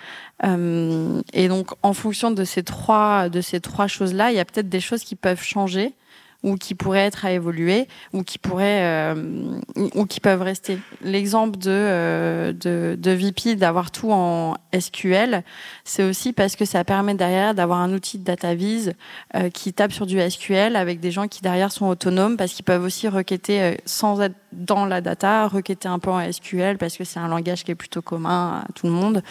[0.44, 4.46] Euh, et donc en fonction de ces trois de ces trois choses-là, il y a
[4.46, 5.94] peut-être des choses qui peuvent changer
[6.44, 9.60] ou qui pourraient être à évoluer ou qui pourraient euh,
[9.96, 10.78] ou qui peuvent rester.
[11.02, 15.44] L'exemple de, euh, de, de VP d'avoir tout en SQL,
[15.84, 18.94] c'est aussi parce que ça permet derrière d'avoir un outil de data vise
[19.36, 22.66] euh, qui tape sur du SQL avec des gens qui derrière sont autonomes parce qu'ils
[22.66, 26.96] peuvent aussi requêter euh, sans être dans la data, requêter un peu en SQL parce
[26.96, 29.22] que c'est un langage qui est plutôt commun à tout le monde.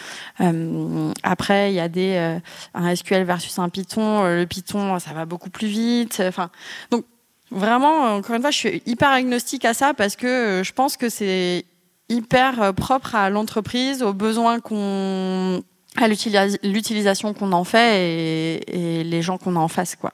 [1.23, 2.39] Après, il y a des
[2.75, 4.23] un SQL versus un Python.
[4.23, 6.21] Le Python, ça va beaucoup plus vite.
[6.23, 6.51] Enfin,
[6.91, 7.04] donc
[7.55, 11.09] vraiment, encore une fois, je suis hyper agnostique à ça parce que je pense que
[11.09, 11.65] c'est
[12.09, 15.63] hyper propre à l'entreprise, aux besoins qu'on
[15.97, 20.11] à l'utilisation qu'on en fait et, les gens qu'on a en face, quoi.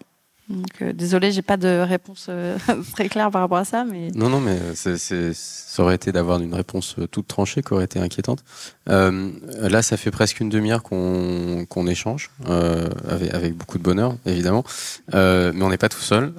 [0.49, 2.57] Donc, euh, j'ai pas de réponse euh,
[2.93, 6.53] très claire par rapport à ça, mais non, non, mais ça aurait été d'avoir une
[6.53, 8.43] réponse euh, toute tranchée qui aurait été inquiétante.
[8.89, 14.17] Euh, là, ça fait presque une demi-heure qu'on, qu'on échange euh, avec, beaucoup de bonheur,
[14.25, 14.65] évidemment,
[15.13, 16.33] mais on n'est pas tout seul.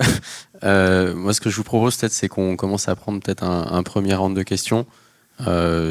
[0.62, 3.82] Moi, ce que je vous propose peut-être, c'est qu'on commence à prendre peut-être un, un
[3.82, 4.86] premier round de questions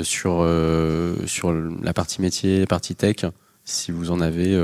[0.04, 0.48] sur
[1.26, 1.54] sur
[1.84, 3.26] la partie métier, la partie tech,
[3.66, 4.56] si vous en avez.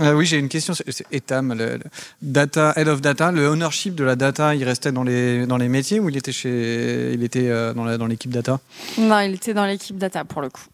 [0.00, 0.74] Euh, oui, j'ai une question.
[0.74, 1.80] C'est Etam, le, le,
[2.22, 5.68] data, head of data, le ownership de la data, il restait dans les, dans les
[5.68, 8.60] métiers ou il était, chez, il était euh, dans l'équipe dans data?
[8.98, 10.64] Non, il était dans l'équipe data pour le coup.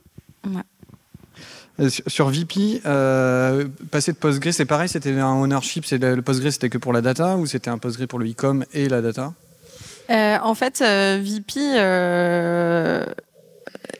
[0.46, 0.62] Ouais.
[1.78, 6.50] Euh, sur, VP, euh, passer de Postgre, c'est pareil, c'était un ownership, le, le Postgre
[6.50, 9.32] c'était que pour la data ou c'était un Postgre pour le e-com et la data?
[10.10, 11.60] Euh, En fait, VP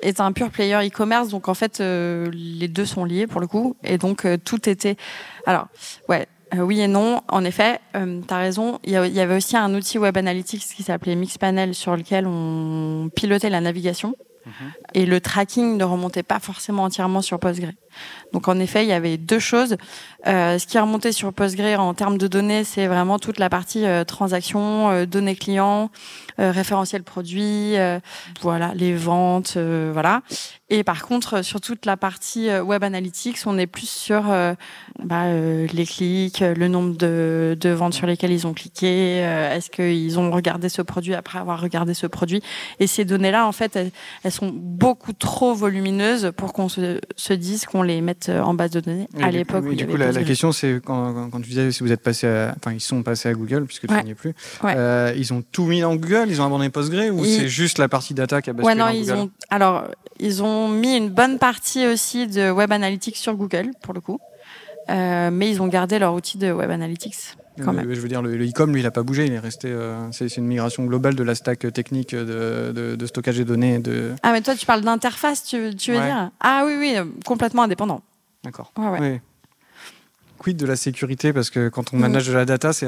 [0.02, 3.46] est un pur player e-commerce, donc en fait euh, les deux sont liés pour le
[3.46, 4.96] coup, et donc euh, tout était.
[5.46, 5.68] Alors
[6.08, 7.20] ouais, euh, oui et non.
[7.28, 8.78] En effet, euh, tu as raison.
[8.84, 13.50] Il y, avait aussi un outil web analytics qui s'appelait Mixpanel sur lequel on pilotait
[13.50, 14.14] la navigation.
[14.94, 17.70] Et le tracking ne remontait pas forcément entièrement sur Postgre.
[18.32, 19.76] Donc en effet, il y avait deux choses.
[20.26, 23.48] Euh, ce qui est remonté sur Postgre en termes de données, c'est vraiment toute la
[23.48, 25.90] partie euh, transactions, euh, données clients,
[26.38, 27.98] euh, référentiel produit, euh,
[28.42, 30.22] voilà, les ventes, voilà.
[30.68, 34.22] Et par contre, sur toute la partie web analytics, on est plus sur
[35.02, 40.30] bah, les clics, le nombre de, ventes sur lesquelles ils ont cliqué, est-ce qu'ils ont
[40.30, 42.40] regardé ce produit après avoir regardé ce produit.
[42.78, 43.90] Et ces données-là, en fait, elles,
[44.22, 48.70] elles, sont beaucoup trop volumineuses pour qu'on se, se dise qu'on les mette en base
[48.70, 49.64] de données à l'époque.
[49.66, 52.26] Oui, du coup, la, la, question, c'est quand, quand, tu disais si vous êtes passé,
[52.26, 53.98] à, enfin, ils sont passés à Google puisque ouais.
[53.98, 54.34] tu n'y es plus.
[54.62, 54.74] Ouais.
[54.76, 57.36] Euh, ils ont tout mis dans Google, ils ont abandonné Postgre ou ils...
[57.36, 59.84] c'est juste la partie data qui a basculé ouais, non, dans ils Google ont, Alors,
[60.18, 64.18] ils ont mis une bonne partie aussi de Web Analytics sur Google pour le coup,
[64.88, 67.36] euh, mais ils ont gardé leur outil de Web Analytics.
[67.62, 67.92] Quand même.
[67.92, 69.26] Je veux dire, le e-com, lui, il n'a pas bougé.
[69.26, 69.68] Il est resté.
[69.70, 73.78] Euh, c'est une migration globale de la stack technique de, de, de stockage des données.
[73.78, 74.12] De...
[74.22, 76.04] Ah, mais toi, tu parles d'interface, tu, tu, veux ouais.
[76.06, 76.30] dire?
[76.40, 78.02] Ah oui, oui, complètement indépendant.
[78.44, 78.72] D'accord.
[78.78, 78.98] Ouais, ouais.
[79.00, 79.20] Oui.
[80.38, 81.32] quid de la sécurité?
[81.34, 82.86] Parce que quand on manage de la data, c'est,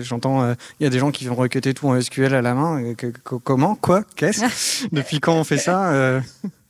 [0.00, 2.54] j'entends, euh, il y a des gens qui vont requêter tout en SQL à la
[2.54, 2.78] main.
[2.78, 3.74] Et que- que- comment?
[3.74, 4.02] Quoi?
[4.16, 4.86] Qu'est-ce?
[4.92, 6.20] Depuis quand on fait ça Euh,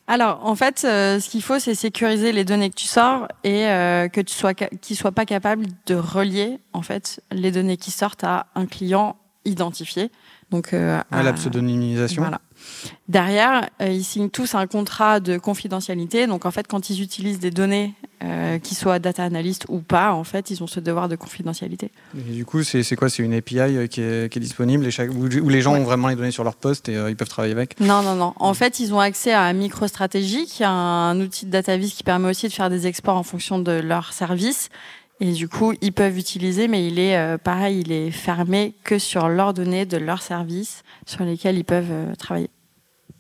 [0.07, 3.67] Alors, en fait, euh, ce qu'il faut, c'est sécuriser les données que tu sors et
[3.67, 7.91] euh, que tu sois qu'ils soient pas capables de relier en fait les données qui
[7.91, 10.11] sortent à un client identifié.
[10.55, 12.23] Donc, euh, à la pseudonymisation.
[12.23, 12.41] Voilà.
[13.09, 16.29] Derrière, euh, ils signent tous un contrat de confidentialité.
[16.29, 20.13] Donc, en fait, quand ils utilisent des données, euh, qui soient data analyst ou pas,
[20.13, 21.91] en fait, ils ont ce devoir de confidentialité.
[22.17, 23.09] Et du coup, c'est, quoi?
[23.09, 25.73] C'est une API euh, qui est, qui est disponible et chaque, où, où les gens
[25.75, 25.81] Ouais.
[25.81, 27.81] ont vraiment les données sur leur poste et euh, ils peuvent travailler avec?
[27.81, 28.33] Non, non, non.
[28.37, 32.31] En fait, ils ont accès à MicroStrategy, qui est un outil de DataVis qui permet
[32.31, 34.69] aussi de faire des exports en fonction de leur service.
[35.21, 38.99] Et du coup, ils peuvent utiliser, mais il est euh, pareil, il est fermé que
[38.99, 42.51] sur leurs données de leur service sur lesquels ils peuvent euh, travailler.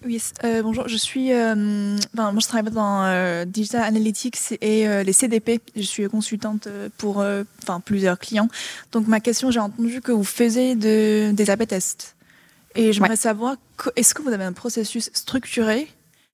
[0.05, 1.33] Oui, euh, bonjour, je suis.
[1.33, 5.61] euh, enfin, moi, je travaille dans euh, Digital Analytics et euh, les CDP.
[5.77, 8.49] Je suis consultante pour euh, enfin, plusieurs clients.
[8.93, 12.17] Donc, ma question, j'ai entendu que vous faisiez de, des AB tests.
[12.75, 13.17] Et j'aimerais Ouais.
[13.17, 13.57] savoir,
[13.97, 15.89] est-ce que vous avez un processus structuré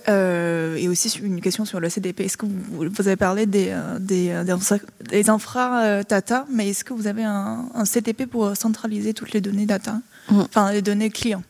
[0.08, 2.20] euh, et aussi une question sur le CDP.
[2.20, 4.76] Est-ce que vous, vous avez parlé des, euh, des, euh, des, infra,
[5.08, 9.32] des infra, euh, data, mais est-ce que vous avez un, un CDP pour centraliser toutes
[9.32, 10.00] les données data?
[10.30, 10.40] Mhm.
[10.40, 11.42] Enfin, les données clients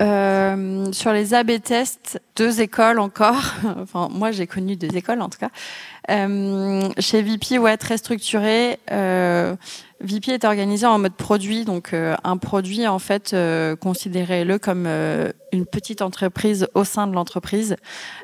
[0.00, 3.42] Euh, sur les AB tests, deux écoles encore.
[3.82, 5.50] enfin, moi, j'ai connu deux écoles en tout cas.
[6.10, 8.78] Euh, chez VP, ouais, très structuré.
[8.92, 9.56] Euh,
[10.00, 14.84] VP est organisé en mode produit, donc euh, un produit en fait, euh, considérez-le comme
[14.86, 17.74] euh, une petite entreprise au sein de l'entreprise.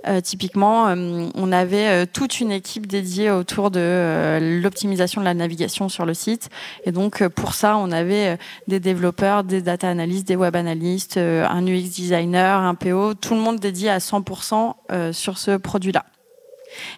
[0.07, 5.35] Euh, typiquement, euh, on avait euh, toute une équipe dédiée autour de l'optimisation de la
[5.35, 6.49] navigation sur le site,
[6.85, 11.67] et donc pour ça, on avait des développeurs, des data analystes, des web analystes, un
[11.67, 16.05] UX designer, un PO, tout le monde dédié à 100% euh, sur ce produit-là.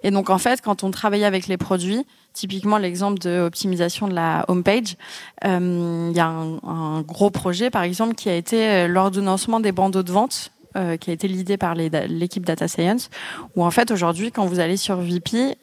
[0.02, 2.06] Et donc en fait, quand on travaille avec les produits,
[2.36, 4.96] typiquement l'exemple de optimisation de la homepage,
[5.44, 9.72] euh, il y a un, gros projet par exemple qui a été euh, l'ordonnancement des
[9.72, 10.52] bandeaux de vente.
[10.76, 13.08] euh, qui a été l'idée par l'équipe Data Science,
[13.54, 15.56] où en fait aujourd'hui, quand vous allez sur VP,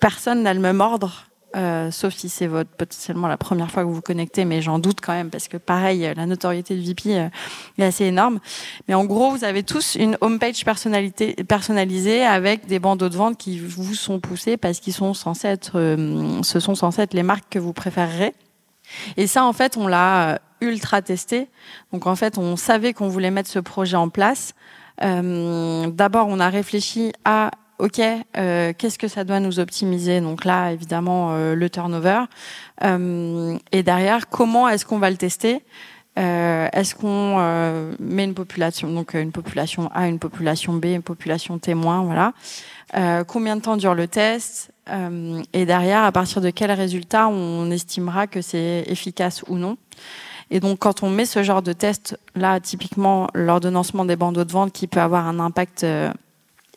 [0.00, 3.88] personne n'a le même ordre euh, sauf si c'est votre potentiellement la première fois que
[3.88, 7.18] vous vous connectez, mais j'en doute quand même parce que pareil, la notoriété de VP
[7.18, 7.28] euh,
[7.78, 8.38] est assez énorme.
[8.86, 13.38] Mais en gros, vous avez tous une homepage personnalité personnalisée avec des bandeaux de vente
[13.38, 17.22] qui vous sont poussés parce qu'ils sont censés être, euh, ce sont censés être les
[17.22, 18.34] marques que vous préférerez.
[19.16, 21.48] Et ça, en fait, on l'a euh, ultra testé.
[21.92, 24.54] Donc, en fait, on savait qu'on voulait mettre ce projet en place.
[25.00, 30.20] D'abord, on a réfléchi à OK, euh, qu'est-ce que ça doit nous optimiser?
[30.20, 32.22] Donc là, évidemment, euh, le turnover.
[32.82, 35.62] Euh, et derrière, comment est-ce qu'on va le tester?
[36.18, 40.86] Euh, Est-ce qu'on euh, met une population, donc euh, une population A, une population B,
[40.86, 42.32] une population témoin, voilà.
[43.28, 44.72] Combien de temps dure le test?
[45.52, 49.76] Et derrière, à partir de quel résultat on estimera que c'est efficace ou non?
[50.50, 54.50] Et donc, quand on met ce genre de test, là, typiquement, l'ordonnancement des bandeaux de
[54.50, 55.84] vente qui peut avoir un impact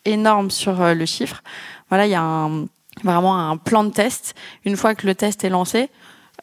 [0.05, 1.41] énorme sur euh, le chiffre,
[1.89, 2.65] voilà, il y a un,
[3.03, 4.33] vraiment un plan de test.
[4.65, 5.89] Une fois que le test est lancé,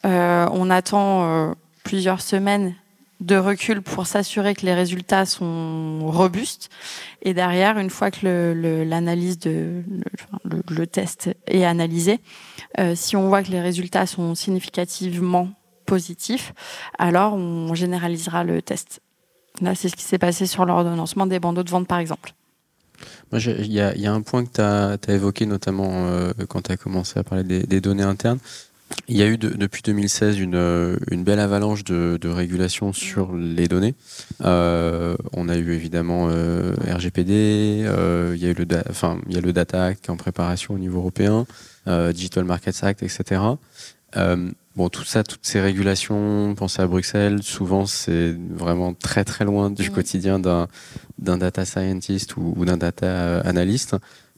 [0.05, 2.75] euh, on attend euh, plusieurs semaines
[3.19, 6.69] de recul pour s'assurer que les résultats sont robustes.
[7.21, 8.25] Et derrière, une fois que
[8.87, 12.21] l'analyse de le, enfin, le- le test est analysé,
[12.79, 15.49] euh, si on voit que les résultats sont significativement
[15.85, 16.53] positifs,
[16.97, 19.01] alors on généralisera le test.
[19.59, 22.31] Là, c'est ce qui s'est passé sur l'ordonnancement des bandeaux de vente, par exemple.
[23.31, 26.31] Moi, il y a, il y a un point que tu as, évoqué, notamment euh,
[26.47, 28.39] quand tu as commencé à parler des, des données internes.
[29.07, 32.91] Il y a eu de- depuis 2016 une, euh, une belle avalanche de, de régulation
[32.91, 33.93] sur les données.
[34.43, 39.35] Euh, on a eu évidemment euh, RGPD, euh, il y a eu le, enfin, il
[39.35, 41.45] y a le Data Act qui est en préparation au niveau européen,
[42.13, 43.41] Digital Markets Act, etc.
[44.17, 49.45] Euh, bon, tout ça, toutes ces régulations, pensez à Bruxelles, souvent c'est vraiment très très
[49.45, 49.89] loin du Mhm.
[49.89, 50.67] quotidien d'un
[51.37, 53.95] data scientist ou, ou d'un data euh, analyst.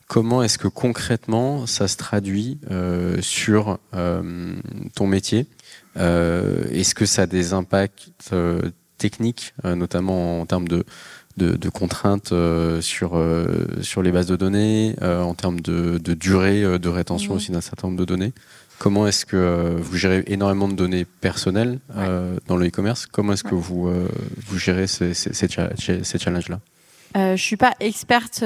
[0.07, 4.53] Comment est-ce que concrètement ça se traduit euh, sur euh,
[4.93, 5.47] ton métier?
[5.97, 8.62] Euh, Est-ce que ça a des impacts euh,
[8.97, 10.84] techniques, euh, notamment en termes de,
[11.38, 13.45] de, de contraintes euh, sur, euh,
[13.81, 17.38] sur les bases de données, euh, en termes de, de durée de rétention Mhm.
[17.38, 18.34] aussi d'un certain nombre de données?
[18.82, 23.06] Comment est-ce que euh, vous gérez énormément de données personnelles euh, dans le e-commerce?
[23.06, 24.08] Comment est-ce que vous, euh,
[24.48, 26.60] vous gérez ces, ces, ces cha- ces challenges-là?
[27.15, 28.44] Euh, je suis pas experte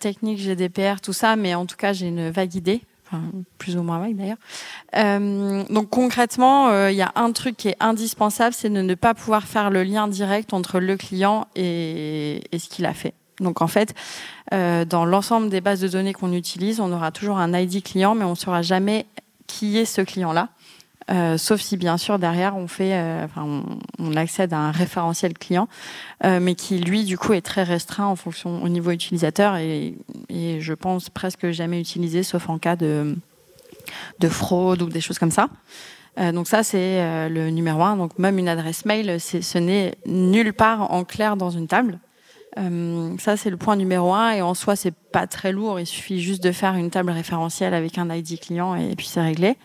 [0.00, 2.80] technique GDPR, tout ça, mais en tout cas, j'ai une vague idée.
[3.06, 3.22] Enfin,
[3.58, 5.64] plus ou moins vague d'ailleurs.
[5.70, 9.44] Donc concrètement, il y a un truc qui est indispensable, c'est de ne pas pouvoir
[9.44, 13.14] faire le lien direct entre le client et, et ce qu'il a fait.
[13.38, 13.94] Donc en fait,
[14.50, 18.24] dans l'ensemble des bases de données qu'on utilise, on aura toujours un ID client, mais
[18.24, 19.06] on ne saura jamais
[19.46, 20.50] qui est ce client-là.
[21.08, 23.62] Euh, sauf si bien sûr derrière on fait, euh, enfin,
[24.00, 25.68] on, accède à un référentiel client,
[26.24, 29.94] euh, mais qui lui du coup est très restreint en fonction au niveau utilisateur et,
[30.28, 33.14] et je pense presque jamais utilisé sauf en cas de,
[34.18, 35.48] de fraude ou des choses comme ça.
[36.32, 37.96] donc ça c'est le numéro un.
[37.96, 42.00] Donc même une adresse mail, ce n'est nulle part en clair dans une table.
[43.18, 44.30] Ça, c'est le point numéro un.
[44.30, 45.78] Et en soi, c'est pas très lourd.
[45.78, 49.20] Il suffit juste de faire une table référentielle avec un ID client et puis c'est
[49.20, 49.56] réglé.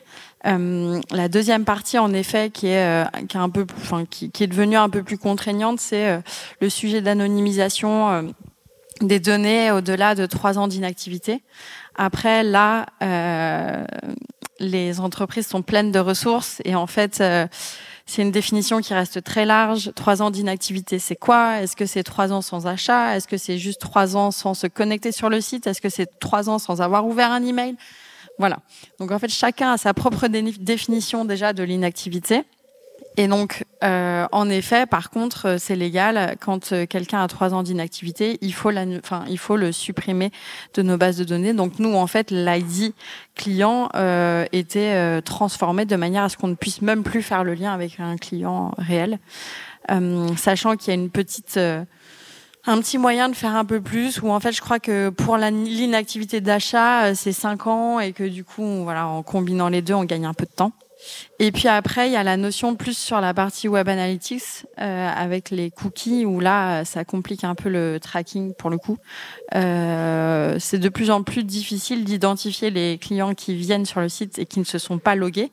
[0.47, 4.31] Euh, la deuxième partie, en effet, qui est, euh, qui est un peu, enfin, qui,
[4.39, 6.19] est devenue un peu plus contraignante, c'est euh,
[6.59, 8.33] le sujet d'anonymisation
[9.01, 11.43] des données au-delà de trois ans d'inactivité.
[11.95, 12.85] Après, là,
[14.59, 17.23] les entreprises sont pleines de ressources et en fait,
[18.05, 19.91] c'est une définition qui reste très large.
[19.95, 21.61] Trois ans d'inactivité, c'est quoi?
[21.61, 23.15] Est-ce que c'est trois ans sans achat?
[23.15, 25.67] Est-ce que c'est juste trois ans sans se connecter sur le site?
[25.67, 27.75] Est-ce que c'est trois ans sans avoir ouvert un email?
[28.37, 28.59] Voilà.
[28.99, 32.43] Donc en fait, chacun a sa propre définition déjà de l'inactivité.
[33.17, 36.37] Et donc, euh, en effet, par contre, euh, c'est légal.
[36.39, 40.31] Quand euh, quelqu'un a trois ans d'inactivité, il faut, enfin, il faut le supprimer
[40.73, 41.53] de nos bases de données.
[41.53, 42.93] Donc nous, en fait, l'ID
[43.35, 47.53] client euh, était transformé de manière à ce qu'on ne puisse même plus faire le
[47.53, 49.19] lien avec un client réel,
[50.37, 51.59] sachant qu'il y a une petite
[52.65, 55.37] un petit moyen de faire un peu plus, ou en fait je crois que pour
[55.37, 59.93] l'inactivité d'achat, euh, c'est 5 ans et que du coup, voilà, en combinant les deux,
[59.93, 60.71] on gagne un peu de temps.
[61.39, 65.09] Et puis après, il y a la notion plus sur la partie Web Analytics euh,
[65.09, 68.97] avec les cookies, où là, ça complique un peu le tracking pour le coup.
[69.55, 74.39] Euh, c'est de plus en plus difficile d'identifier les clients qui viennent sur le site
[74.39, 75.51] et qui ne se sont pas logués.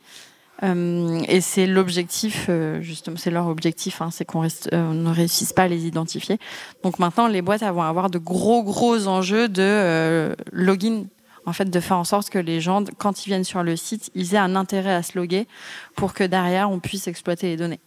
[0.62, 5.52] Euh, et c'est l'objectif, euh, justement, c'est leur objectif, hein, c'est qu'on euh, ne réussisse
[5.52, 6.38] pas à les identifier.
[6.82, 11.04] Donc maintenant, les boîtes vont avoir de gros, gros enjeux de login.
[11.48, 14.10] En fait, de faire en sorte que les gens, quand ils viennent sur le site,
[14.14, 15.48] ils aient un intérêt à se loguer
[15.96, 17.80] pour que derrière, on puisse exploiter les données.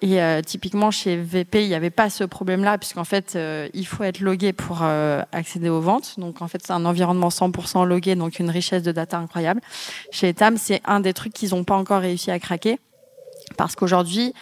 [0.00, 3.86] Et euh, typiquement chez VP, il n'y avait pas ce problème-là, puisqu'en fait, euh, il
[3.86, 6.18] faut être logué pour euh, accéder aux ventes.
[6.18, 9.60] Donc en fait, c'est un environnement 100% logué, donc une richesse de data incroyable.
[10.10, 12.78] Chez Etam, c'est un des trucs qu'ils n'ont pas encore réussi à craquer,
[13.58, 14.32] parce qu'aujourd'hui,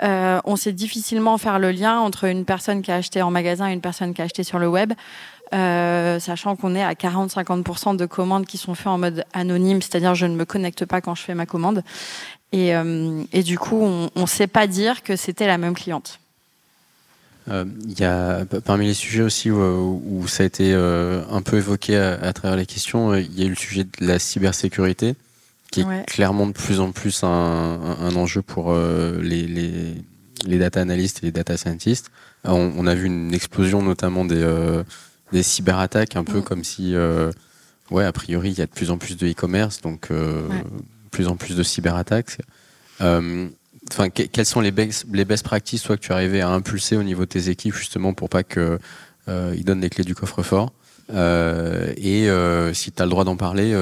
[0.00, 3.72] on sait difficilement faire le lien entre une personne qui a acheté en magasin et
[3.72, 4.92] une personne qui a acheté sur le web.
[5.52, 10.26] Sachant qu'on est à 40-50% de commandes qui sont faites en mode anonyme, c'est-à-dire je
[10.26, 11.82] ne me connecte pas quand je fais ma commande.
[12.54, 16.20] Euh, et, du coup, on ne sait pas dire que c'était la même cliente.
[17.50, 21.58] Euh, il y a parmi les sujets aussi où, ça a été euh, un peu
[21.58, 25.14] évoqué à, travers les questions, il y a eu le sujet de la cybersécurité,
[25.70, 29.46] qui est clairement de plus en plus un, enjeu pour les,
[30.46, 32.10] les, data analystes et les data scientists.
[32.44, 34.42] On, a vu une explosion notamment des,
[35.32, 36.44] des cyberattaques, un peu mm.
[36.44, 36.94] comme si,
[37.90, 40.10] ouais, a priori, il y a de plus en plus de e-commerce, donc
[41.14, 42.38] plus en plus de cyberattaques.
[43.00, 43.48] Euh,
[43.90, 47.02] enfin, quelles sont les best, les best practices toi, que tu arrivé à impulser au
[47.02, 48.78] niveau de tes équipes justement pour pas qu'ils
[49.28, 50.72] euh, donnent les clés du coffre-fort?
[51.12, 52.28] Euh, Et
[52.74, 53.74] si tu as le droit d'en parler,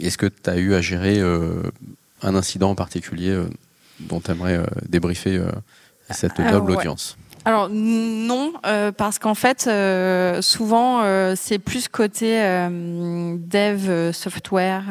[0.00, 3.40] est-ce que tu as eu à gérer un incident en particulier
[4.00, 5.40] dont tu aimerais débriefer
[6.10, 7.16] cette noble audience?
[7.44, 12.38] Alors non, euh, parce qu'en fait, euh, souvent, euh, c'est plus côté
[12.70, 14.84] dev, software,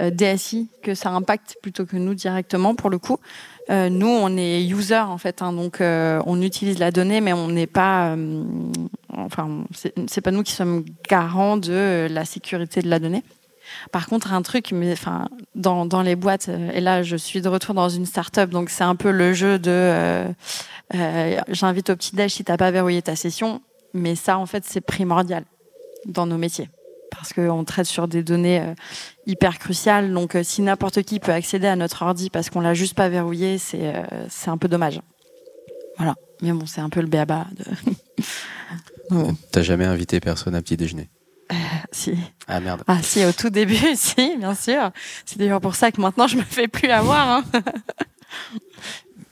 [0.00, 3.18] DSI que ça impacte plutôt que nous directement pour le coup.
[3.68, 7.66] nous, on est user en fait, hein, donc on utilise la donnée, mais on n'est
[7.66, 8.16] pas,
[9.14, 9.64] enfin,
[10.06, 13.24] c'est pas nous qui sommes garants de la sécurité de la donnée.
[13.90, 17.48] Par contre, un truc, mais enfin, dans, dans les boîtes, et là, je suis de
[17.48, 20.24] retour dans une start-up, donc c'est un peu le jeu de
[20.94, 23.62] euh, j'invite au petit-déj si tu n'as pas verrouillé ta session.
[23.94, 25.44] Mais ça, en fait, c'est primordial
[26.06, 26.68] dans nos métiers.
[27.10, 28.74] Parce qu'on traite sur des données euh,
[29.26, 30.12] hyper cruciales.
[30.12, 33.08] Donc, euh, si n'importe qui peut accéder à notre ordi parce qu'on l'a juste pas
[33.08, 33.94] verrouillé, c'est
[34.28, 35.00] c'est un peu dommage.
[35.96, 36.14] Voilà.
[36.42, 37.46] Mais bon, c'est un peu le béaba.
[37.52, 39.34] De...
[39.50, 41.08] T'as jamais invité personne à petit déjeuner
[41.92, 42.16] si.
[42.46, 42.82] Ah merde.
[42.86, 44.90] Ah si, au tout début, si, bien sûr.
[45.24, 47.28] C'est d'ailleurs pour ça que maintenant je me fais plus avoir.
[47.28, 47.44] Hein.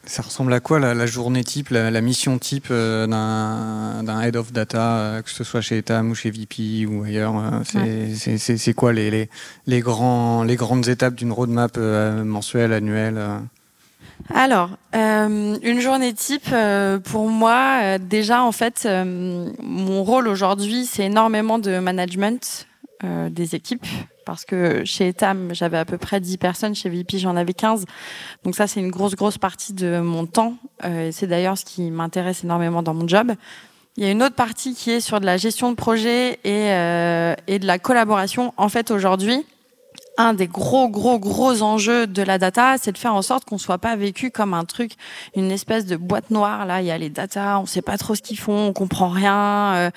[0.07, 4.97] Ça ressemble à quoi la, journée type, la, mission type euh, d'un head of data,
[4.97, 9.31] euh, que ce soit chez Etam ou chez VP ou ailleurs euh, C'est quoi les,
[9.67, 13.21] les, grands, les grandes étapes d'une roadmap mensuelle, annuelle
[14.33, 16.55] alors, une journée type,
[17.05, 22.67] pour moi, déjà, en fait, mon rôle aujourd'hui, c'est énormément de management
[23.03, 23.85] des équipes
[24.25, 27.85] parce que chez Etam, j'avais à peu près 10 personnes, chez VP, j'en avais 15.
[28.45, 30.57] Donc ça, c'est une grosse, grosse partie de mon temps.
[30.85, 33.33] Euh, c'est d'ailleurs ce qui m'intéresse énormément dans mon job.
[33.97, 36.73] Il y a une autre partie qui est sur de la gestion de projet et,
[36.73, 38.53] euh, et de la collaboration.
[38.57, 39.45] En fait, aujourd'hui,
[40.17, 43.59] un des gros, gros, gros enjeux de la data, c'est de faire en sorte qu'on
[43.59, 44.93] soit pas vécu comme un truc,
[45.35, 46.67] une espèce de boîte noire.
[46.67, 49.09] Là, il y a les data, on sait pas trop ce qu'ils font, on comprend
[49.09, 49.91] rien, euh,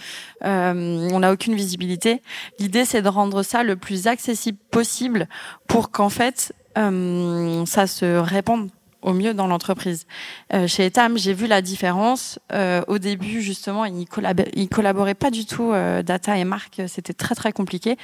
[0.45, 2.21] euh, on n'a aucune visibilité.
[2.59, 5.27] L'idée, c'est de rendre ça le plus accessible possible
[5.67, 8.69] pour qu'en fait, euh, ça se répande
[9.01, 10.05] au mieux dans l'entreprise.
[10.53, 12.39] Euh, chez Etam, j'ai vu la différence.
[12.51, 14.41] Euh, au début, justement, ils, collab
[14.71, 17.97] collaboraient pas du tout, euh, data et marque, c'était très très compliqué.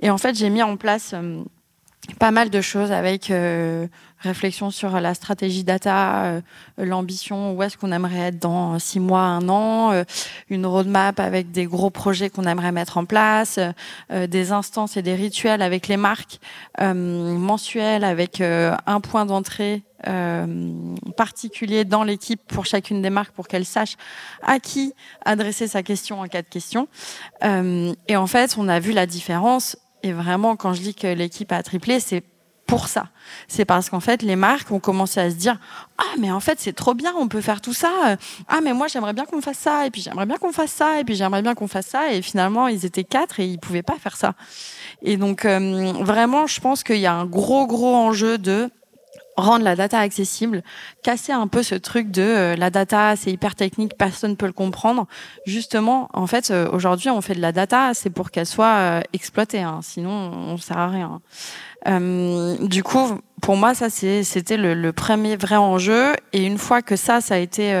[0.00, 1.42] Et en fait, j'ai mis en place euh,
[2.18, 3.86] pas mal de choses avec euh,
[4.20, 6.40] réflexion sur la stratégie data, euh,
[6.76, 10.04] l'ambition, où est-ce qu'on aimerait être dans six mois, un an, euh,
[10.50, 13.60] une roadmap avec des gros projets qu'on aimerait mettre en place,
[14.10, 16.38] euh, des instances et des rituels avec les marques
[16.80, 19.82] mensuels, avec un point d'entrée
[21.16, 23.96] particulier dans l'équipe pour chacune des marques pour qu'elle sache
[24.42, 24.92] à qui
[25.24, 26.88] adresser sa question en cas de question.
[27.42, 31.50] et en fait, on a vu la différence et vraiment, quand je dis que l'équipe
[31.52, 32.22] a triplé, c'est
[32.68, 33.08] pour ça.
[33.48, 35.58] C'est parce qu'en fait, les marques ont commencé à se dire
[35.96, 37.90] Ah, mais en fait, c'est trop bien, on peut faire tout ça.
[38.46, 41.00] Ah, mais moi, j'aimerais bien qu'on fasse ça, et puis j'aimerais bien qu'on fasse ça,
[41.00, 42.12] et puis j'aimerais bien qu'on fasse ça.
[42.12, 44.34] Et finalement, ils étaient quatre et ils pouvaient pas faire ça.
[45.02, 48.70] Et donc, euh, vraiment, je pense qu'il y a un gros, gros enjeu de
[49.38, 50.62] rendre la data accessible,
[51.02, 54.52] casser un peu ce truc de euh, la data c'est hyper technique, personne peut le
[54.52, 55.06] comprendre.
[55.46, 59.00] Justement, en fait, euh, aujourd'hui on fait de la data, c'est pour qu'elle soit euh,
[59.12, 61.20] exploitée, hein, sinon on sert à rien.
[62.60, 66.14] du coup, pour moi, ça c'était le, le, premier vrai enjeu.
[66.32, 67.72] Et une fois que ça, ça a été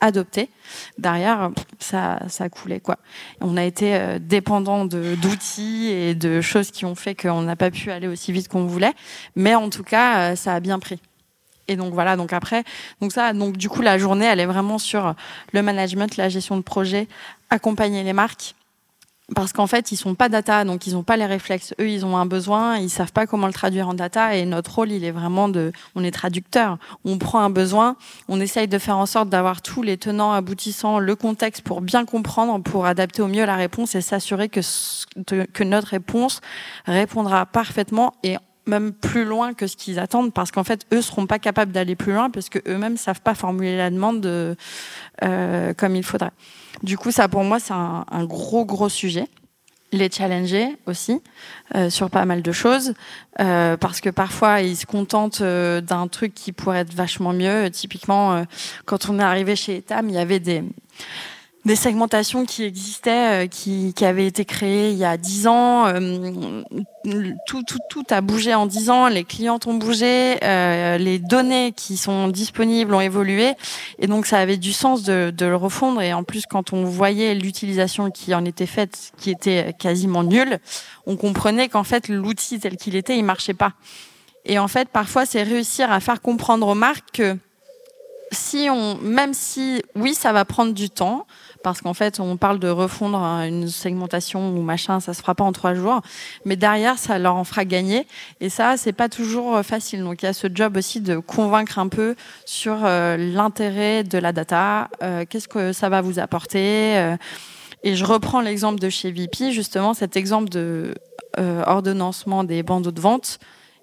[0.00, 0.50] adopté.
[0.98, 2.98] Derrière, ça, ça coulait quoi.
[3.40, 7.70] On a été euh, dépendant d'outils et de choses qui ont fait qu'on n'a pas
[7.70, 8.94] pu aller aussi vite qu'on voulait,
[9.34, 11.00] mais en tout cas, euh, ça a bien pris.
[11.68, 12.62] Et donc voilà, donc après,
[13.00, 15.14] donc ça, donc du coup la journée, elle est vraiment sur
[15.52, 17.08] le management, la gestion de projet,
[17.50, 18.54] accompagner les marques,
[19.34, 21.74] parce qu'en fait, ils sont pas data, donc ils n'ont pas les réflexes.
[21.80, 24.72] Eux, ils ont un besoin, ils savent pas comment le traduire en data, et notre
[24.72, 26.78] rôle, il est vraiment de, on est traducteur.
[27.04, 27.96] On prend un besoin,
[28.28, 32.04] on essaye de faire en sorte d'avoir tous les tenants, aboutissants, le contexte pour bien
[32.04, 34.60] comprendre, pour adapter au mieux la réponse et s'assurer que
[35.24, 36.40] que notre réponse
[36.86, 38.36] répondra parfaitement et
[38.66, 41.96] même plus loin que ce qu'ils attendent parce qu'en fait eux seront pas capables d'aller
[41.96, 44.56] plus loin parce que eux-mêmes savent pas formuler la demande de,
[45.22, 46.32] euh, comme il faudrait.
[46.82, 49.28] Du coup, ça pour moi, c'est un, gros, gros sujet.
[49.92, 51.22] Les challenger aussi
[51.76, 52.92] euh, sur pas mal de choses,
[53.38, 57.70] euh, parce que parfois ils se contentent euh, d'un truc qui pourrait être vachement mieux.
[57.70, 58.44] Typiquement, euh,
[58.84, 60.64] quand on est arrivé chez Etam, il y avait des
[61.66, 65.86] des segmentations qui existaient, euh, qui, qui, avaient été créées il y a dix ans.
[65.88, 66.62] Euh,
[67.46, 69.08] tout, tout, tout a bougé en dix ans.
[69.08, 73.54] Les clients ont bougé, euh, les données qui sont disponibles ont évolué,
[73.98, 76.00] et donc ça avait du sens de, de le refondre.
[76.02, 80.60] Et en plus, quand on voyait l'utilisation qui en était faite, qui était quasiment nulle,
[81.06, 83.72] on comprenait qu'en fait l'outil tel qu'il était, il marchait pas.
[84.44, 87.36] Et en fait, parfois, c'est réussir à faire comprendre aux marques que
[88.30, 91.26] si on, même si, oui, ça va prendre du temps,
[91.62, 95.44] parce qu'en fait, on parle de refondre une segmentation ou machin, ça se fera pas
[95.44, 96.00] en trois jours,
[96.44, 98.06] mais derrière, ça leur en fera gagner.
[98.40, 100.02] Et ça, c'est pas toujours euh, facile.
[100.02, 104.18] Donc, il y a ce job aussi de convaincre un peu sur euh, l'intérêt de
[104.18, 107.16] la data, euh, qu'est-ce que ça va vous apporter.
[107.82, 110.94] Et je reprends l'exemple de chez VP, justement, cet exemple de
[111.36, 113.38] ordonnancement des bandeaux de vente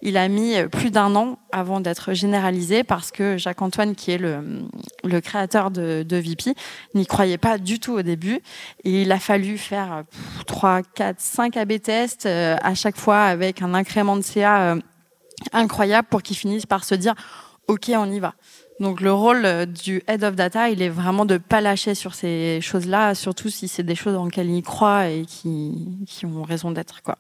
[0.06, 4.64] il a mis plus d'un an avant d'être généralisé parce que Jacques-Antoine, qui est le,
[5.06, 6.56] le créateur de, de VP,
[6.94, 8.42] n'y croyait pas du tout au début.
[8.84, 10.04] Et il a fallu faire
[10.46, 14.82] 3, 4, 5 AB tests euh, à chaque fois avec un incrément de CA euh,
[15.54, 17.16] incroyable pour qu'il finisse par se dire
[17.70, 18.34] OK, on y va.
[18.82, 22.14] Donc le rôle euh, du head of data, il est vraiment de pas lâcher sur
[22.14, 26.44] ces choses-là, surtout si c'est des choses dans lesquelles il croit et qui, qui ont
[26.44, 27.02] raison d'être.
[27.04, 27.18] quoi.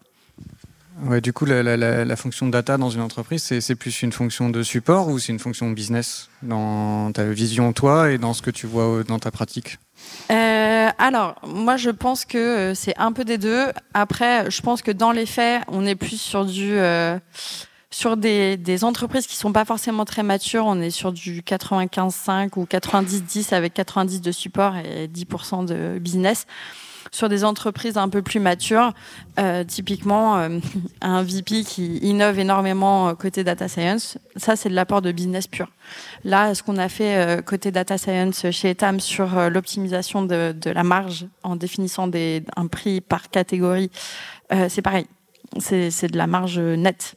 [1.21, 5.19] Du coup, la, fonction data dans une entreprise, c'est plus une fonction de support ou
[5.19, 9.19] c'est une fonction business dans ta vision, toi, et dans ce que tu vois dans
[9.19, 9.79] ta pratique?
[10.31, 13.67] Euh, alors, moi, je pense que euh, c'est un peu des deux.
[13.93, 16.77] Après, je pense que dans les faits, on est plus sur du...
[16.77, 17.17] Euh,
[17.93, 22.65] sur des, entreprises qui sont pas forcément très matures, on est sur du 95-5 ou
[22.65, 26.47] 90-10 avec 90 de support et 10% de business
[27.11, 28.93] sur des entreprises un peu plus matures,
[29.39, 30.59] euh, typiquement euh,
[31.01, 35.69] un VP qui innove énormément côté data science, ça c'est de l'apport de business pur.
[36.23, 40.53] Là, ce qu'on a fait euh, côté data science chez Etam sur euh, l'optimisation de,
[40.65, 43.91] la marge en définissant des, un prix par catégorie,
[44.51, 45.05] euh, c'est pareil
[45.59, 47.13] c'est de la marge nette.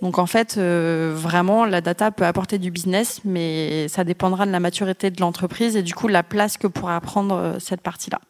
[0.00, 4.60] Donc en fait, vraiment, la data peut apporter du business, mais ça dépendra de la
[4.60, 8.20] maturité de l'entreprise et du coup la place que pourra prendre cette partie-là.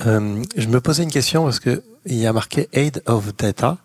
[0.00, 3.78] Je me posais une question parce qu'il y a marqué Aid of Data.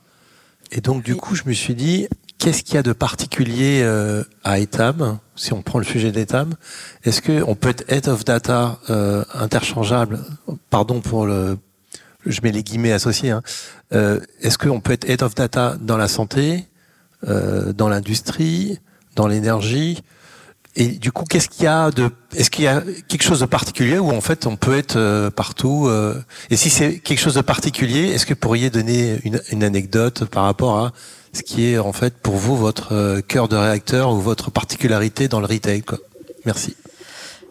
[0.71, 2.07] Et donc, du coup, je me suis dit,
[2.41, 6.55] qu'est-ce qu'il y a de particulier euh, à Etam Si on prend le sujet d'Etam,
[7.03, 10.19] est-ce qu'on peut être head of data euh, interchangeable?
[10.69, 11.57] Pardon pour le.
[12.25, 13.31] Je mets les guillemets associés.
[13.31, 13.41] Hein.
[13.93, 16.67] Euh, est-ce qu'on peut être head of data dans la santé,
[17.23, 18.79] dans l'industrie,
[19.15, 20.01] dans l'énergie?
[20.75, 23.45] Et du coup, qu'est-ce qu'il y a de, est-ce qu'il y a quelque chose de
[23.45, 25.89] particulier où en fait on peut être partout
[26.49, 30.25] Et si c'est quelque chose de particulier, est-ce que vous pourriez donner une, une anecdote
[30.25, 30.91] par rapport à
[31.33, 35.27] ce qui est en fait pour vous votre euh, cœur de réacteur ou votre particularité
[35.27, 35.81] dans le retail.
[35.81, 35.99] Quoi?
[36.45, 36.75] Merci.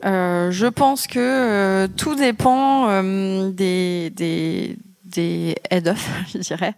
[0.05, 6.75] Euh, je pense que euh, tout dépend euh, des, des, des head-off, je dirais.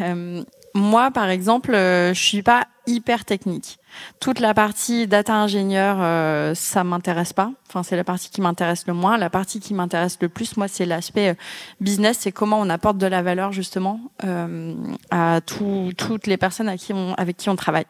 [0.00, 0.42] Euh,
[0.74, 3.78] moi, par exemple, je suis pas hyper technique.
[4.20, 7.52] Toute la partie data ingénieur, euh, ça m'intéresse pas.
[7.68, 9.18] Enfin, c'est la partie qui m'intéresse le moins.
[9.18, 11.34] La partie qui m'intéresse le plus, moi, c'est l'aspect euh,
[11.80, 12.18] business.
[12.20, 14.74] C'est comment on apporte de la valeur justement euh,
[15.10, 17.86] à toutes les personnes avec qui on, avec qui on travaille.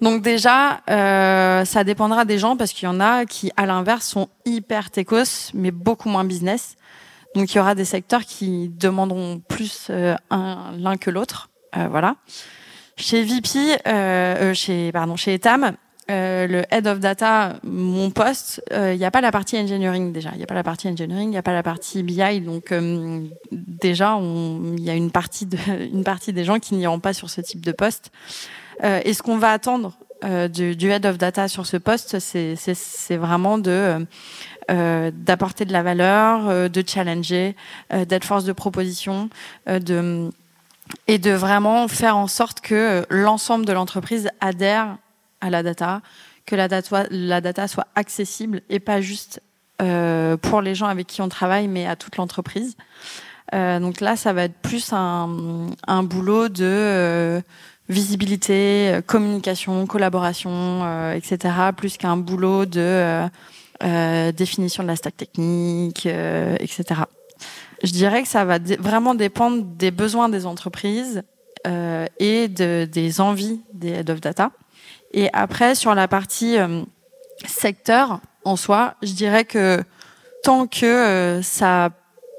[0.00, 4.06] Donc déjà, euh, ça dépendra des gens parce qu'il y en a qui, à l'inverse,
[4.06, 6.76] sont hyper techos, mais beaucoup moins business.
[7.34, 11.50] Donc il y aura des secteurs qui demanderont plus euh, l'un que l'autre.
[11.76, 12.16] Euh, voilà.
[12.98, 15.76] Chez VP, euh, euh, chez pardon, chez Etam,
[16.08, 20.12] euh, le head of data, mon poste, il euh, n'y a pas la partie engineering
[20.12, 20.30] déjà.
[20.32, 22.40] Il n'y a pas la partie engineering, il n'y a pas la partie BI.
[22.40, 25.58] Donc euh, déjà, il y a une partie, de,
[25.92, 28.12] une partie des gens qui n'iront pas sur ce type de poste.
[28.82, 29.98] et ce qu'on va attendre
[30.52, 34.06] du, du, head of data sur ce poste, c'est vraiment de
[34.68, 37.56] d'apporter de la valeur, de challenger,
[37.90, 39.28] d'être force de proposition,
[39.66, 40.30] de
[41.08, 44.98] et de vraiment faire en sorte que l'ensemble de l'entreprise adhère
[45.40, 46.00] à la data,
[46.46, 46.68] que la
[47.40, 49.40] data, soit accessible et pas juste
[49.82, 52.76] euh, pour les gens avec qui on travaille, mais à toute l'entreprise.
[53.54, 57.40] Euh, donc là, ça va être plus un, boulot de euh,
[57.88, 60.50] visibilité, communication, collaboration,
[60.84, 63.26] euh, etc., plus qu'un boulot de
[63.82, 67.02] euh, définition de la stack technique, etc.
[67.82, 71.22] Je dirais que ça va vraiment dépendre des besoins des entreprises
[71.66, 74.52] euh, et de, des envies des head of data.
[75.12, 76.82] Et après, sur la partie euh,
[77.46, 79.82] secteur en soi, je dirais que
[80.42, 81.90] tant que euh, ça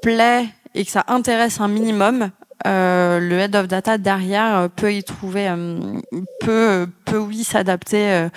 [0.01, 2.31] plaît et que ça intéresse un minimum,
[2.65, 5.99] euh, le head of data derrière peut y trouver, euh,
[6.39, 8.27] peut, peut oui s'adapter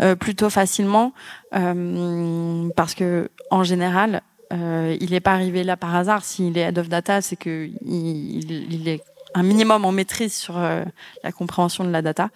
[0.00, 1.12] euh, plutôt facilement
[1.50, 4.22] parce que en général,
[4.52, 6.24] euh, il n'est pas arrivé là par hasard.
[6.24, 9.02] S'il est head of data, c'est qu'il il, il, est
[9.34, 10.84] un minimum en maîtrise sur euh,
[11.22, 12.30] la compréhension de la data.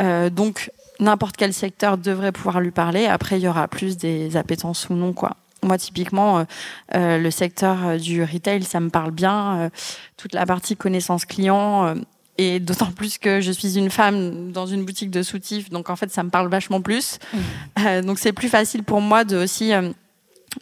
[0.00, 0.70] Euh, donc,
[1.00, 3.06] n'importe quel secteur devrait pouvoir lui parler.
[3.06, 5.36] Après, il y aura plus des appétences ou non, quoi.
[5.62, 6.46] Moi, typiquement,
[6.94, 9.70] euh, le secteur du retail, ça me parle bien.
[10.16, 11.96] toute la partie connaissance client
[12.36, 15.96] et d'autant plus que je suis une femme dans une boutique de soutifs, donc en
[15.96, 17.18] fait, ça me parle vachement plus.
[17.34, 18.00] Mmh.
[18.02, 19.72] donc, c'est plus facile pour moi de aussi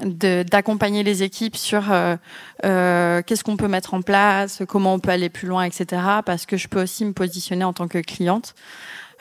[0.00, 2.16] d'accompagner les équipes sur euh,
[2.64, 6.02] euh, qu'est-ce qu'on peut mettre en place, comment on peut aller plus loin, etc.
[6.24, 8.54] Parce que je peux aussi me positionner en tant que cliente.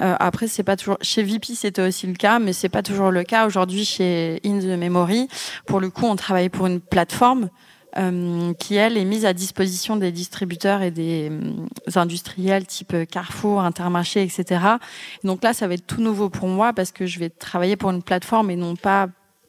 [0.02, 3.12] Euh, après, c'est pas toujours chez VP, c'était aussi le cas, mais c'est pas toujours
[3.12, 5.28] le cas aujourd'hui chez In the Memory.
[5.66, 7.50] Pour le coup, on travaille pour une plateforme
[7.98, 13.62] euh, qui elle est mise à disposition des distributeurs et des euh, industriels type Carrefour,
[13.62, 14.62] Intermarché, etc.
[15.24, 17.92] Donc là, ça va être tout nouveau pour moi parce que je vais travailler pour
[17.92, 19.08] une plateforme et non pas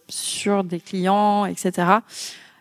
[0.08, 1.98] sur des clients, etc.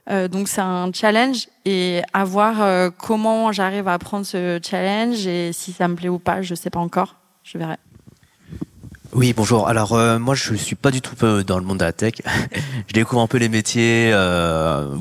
[0.10, 5.26] Euh, donc c'est un challenge et à voir euh, comment j'arrive à prendre ce challenge
[5.26, 7.16] et si ça me plaît ou pas, je sais pas encore.
[7.44, 7.78] Je verrai.
[9.14, 9.68] Oui, bonjour.
[9.68, 12.16] Alors euh, moi, je suis pas du tout dans le monde de la tech.
[12.88, 14.12] je découvre un peu les métiers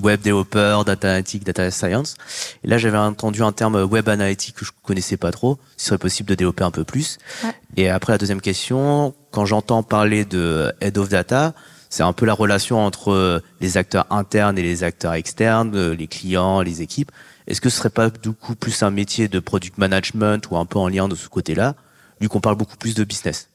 [0.03, 2.16] web développeur, data analytics, data science.
[2.62, 5.59] Et là, j'avais entendu un terme web analytique que je connaissais pas trop.
[5.76, 7.18] Ce serait possible de développer un peu plus.
[7.42, 7.51] Ouais.
[7.76, 11.53] Et après, la deuxième question, quand j'entends parler de head of data,
[11.95, 15.95] c'est un peu la relation entre euh, les acteurs internes et les acteurs externes, euh,
[15.95, 17.12] les clients, les équipes.
[17.47, 20.66] Est-ce que ce serait pas du coup plus un métier de product management ou un
[20.66, 21.76] peu en lien de ce côté-là,
[22.20, 23.49] vu qu'on parle beaucoup plus de business?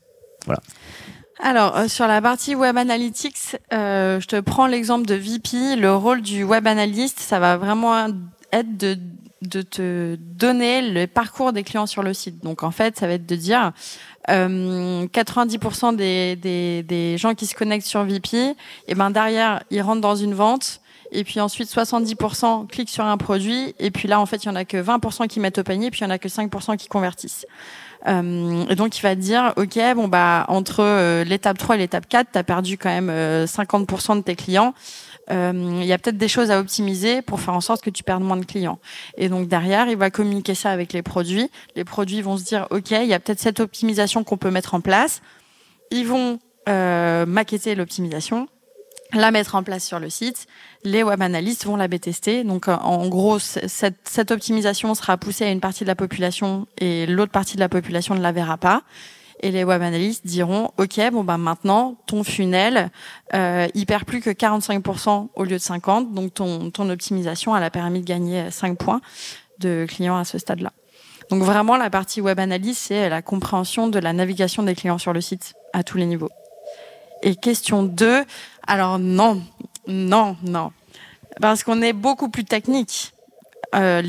[0.45, 0.61] Voilà.
[1.41, 5.75] Alors, euh, sur la partie web analytics, je te prends l'exemple de VP.
[5.75, 8.07] Le rôle du web analyst, ça va vraiment
[8.53, 8.97] être de,
[9.41, 12.41] de te donner le parcours des clients sur le site.
[12.41, 13.73] Donc, en fait, ça va être de dire,
[14.29, 18.55] euh, 90% des, des, des, gens qui se connectent sur VP,
[18.87, 23.17] et ben derrière, ils rentrent dans une vente Et puis ensuite, 70% cliquent sur un
[23.17, 23.73] produit.
[23.79, 25.89] Et puis là, en fait, il y en a que 20% qui mettent au panier,
[25.89, 27.45] puis il y en a que 5% qui convertissent.
[28.07, 32.07] Euh, et donc, il va dire, OK, bon, bah, entre euh, l'étape 3 et l'étape
[32.07, 33.09] 4, tu as perdu quand même
[33.45, 34.73] 50% de tes clients.
[35.31, 38.23] Il y a peut-être des choses à optimiser pour faire en sorte que tu perdes
[38.23, 38.79] moins de clients.
[39.17, 41.49] Et donc derrière, il va communiquer ça avec les produits.
[41.75, 44.73] Les produits vont se dire, OK, il y a peut-être cette optimisation qu'on peut mettre
[44.73, 45.21] en place.
[45.91, 48.47] Ils vont euh, maqueter l'optimisation,
[49.13, 50.45] la mettre en place sur le site.
[50.83, 52.43] Les web analystes vont la B-tester.
[52.43, 56.67] Donc, euh, en gros, cette, cette, optimisation sera poussée à une partie de la population
[56.77, 58.83] et l'autre partie de la population ne la verra pas.
[59.41, 62.91] Et les web analystes diront, OK, bon, bah, maintenant, ton funnel,
[63.33, 66.13] euh, il perd plus que 45% au lieu de 50.
[66.13, 69.01] Donc, ton, ton optimisation, elle a permis de gagner 5 points
[69.59, 70.73] de clients à ce stade-là.
[71.29, 75.13] Donc, vraiment, la partie web analyse, c'est la compréhension de la navigation des clients sur
[75.13, 76.29] le site à tous les niveaux.
[77.21, 78.23] Et question 2,
[78.67, 79.41] alors non,
[79.87, 80.71] non, non.
[81.39, 83.13] Parce qu'on est beaucoup plus technique.
[83.75, 84.01] Euh,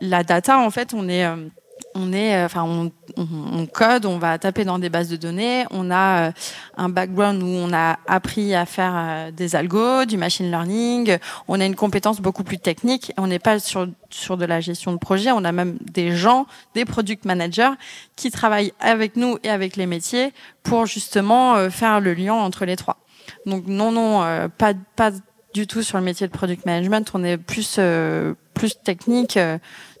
[0.00, 1.48] la data, en fait, on est, euh,
[1.94, 5.64] on est, euh, enfin, on, code, on va taper dans des bases de données.
[5.70, 6.32] On a euh,
[6.76, 11.18] un background où on a appris à faire des algos, du machine learning.
[11.48, 13.12] On a une compétence beaucoup plus technique.
[13.16, 15.30] On n'est pas sur sur de la gestion de projet.
[15.32, 17.72] On a même des gens, des product managers,
[18.16, 22.64] qui travaillent avec nous et avec les métiers pour justement euh, faire le lien entre
[22.64, 22.98] les trois.
[23.46, 25.10] Donc non, non, euh, pas, pas
[25.52, 27.10] du tout sur le métier de product management.
[27.14, 29.38] On est plus euh, plus technique.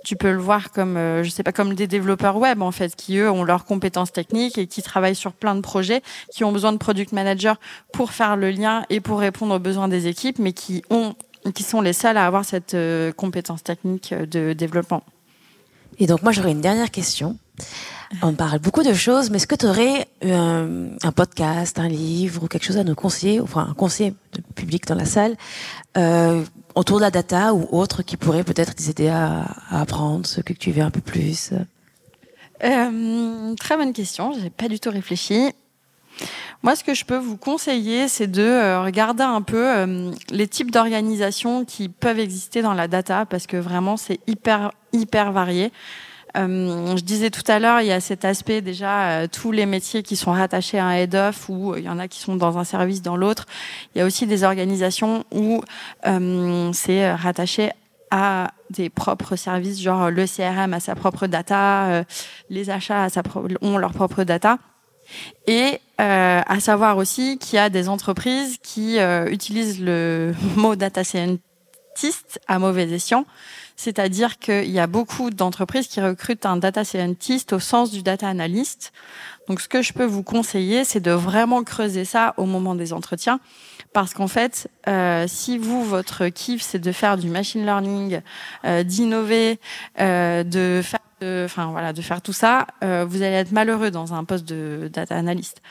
[0.04, 3.16] Tu peux le voir comme, je sais pas, comme des développeurs web en fait, qui
[3.16, 6.02] eux ont leurs compétences techniques et qui travaillent sur plein de projets,
[6.32, 7.54] qui ont besoin de product managers
[7.92, 11.14] pour faire le lien et pour répondre aux besoins des équipes, mais qui ont
[11.52, 15.02] qui sont les seuls à avoir cette euh, compétence technique euh, de développement.
[15.98, 17.36] Et donc moi j'aurais une dernière question.
[18.22, 22.48] On parle beaucoup de choses, mais est-ce que tu aurais un, podcast, un livre ou
[22.48, 24.14] quelque chose à nous conseiller, enfin un conseil
[24.54, 25.36] public dans la salle,
[25.96, 26.42] euh,
[26.74, 30.40] autour de la data ou autre qui pourrait peut-être nous aider à, à, apprendre ce
[30.40, 31.52] que tu veux un peu plus?
[32.62, 35.52] Euh, Très bonne question, j'ai pas du tout réfléchi.
[36.62, 40.48] Moi, ce que je peux vous conseiller, c'est de euh, regarder un peu euh, les
[40.48, 45.72] types d'organisations qui peuvent exister dans la data, parce que vraiment, c'est hyper, hyper varié.
[46.36, 50.02] Euh, je disais tout à l'heure, il y a cet aspect déjà, tous les métiers
[50.02, 52.64] qui sont rattachés à un head-off, ou il y en a qui sont dans un
[52.64, 53.46] service, dans l'autre.
[53.94, 55.62] Il y a aussi des organisations où
[56.72, 57.70] c'est rattaché
[58.10, 62.04] à des propres services, genre le CRM a sa propre data,
[62.50, 63.06] les achats
[63.60, 64.58] ont leur propre data.
[65.46, 70.76] Et euh, à savoir aussi qu'il y a des entreprises qui euh, utilisent le mot
[70.76, 73.26] data scientist à mauvais escient.
[73.76, 78.28] C'est-à-dire qu'il y a beaucoup d'entreprises qui recrutent un data scientist au sens du data
[78.28, 78.92] analyst.
[79.48, 82.92] Donc, ce que je peux vous conseiller, c'est de vraiment creuser ça au moment des
[82.92, 83.40] entretiens.
[83.92, 88.20] Parce qu'en fait, euh, si vous, votre kiff, c'est de faire du machine learning,
[88.64, 89.58] euh, d'innover,
[90.00, 94.14] euh, de faire enfin voilà, de faire tout ça, euh, vous allez être malheureux dans
[94.14, 95.62] un poste de data analyst.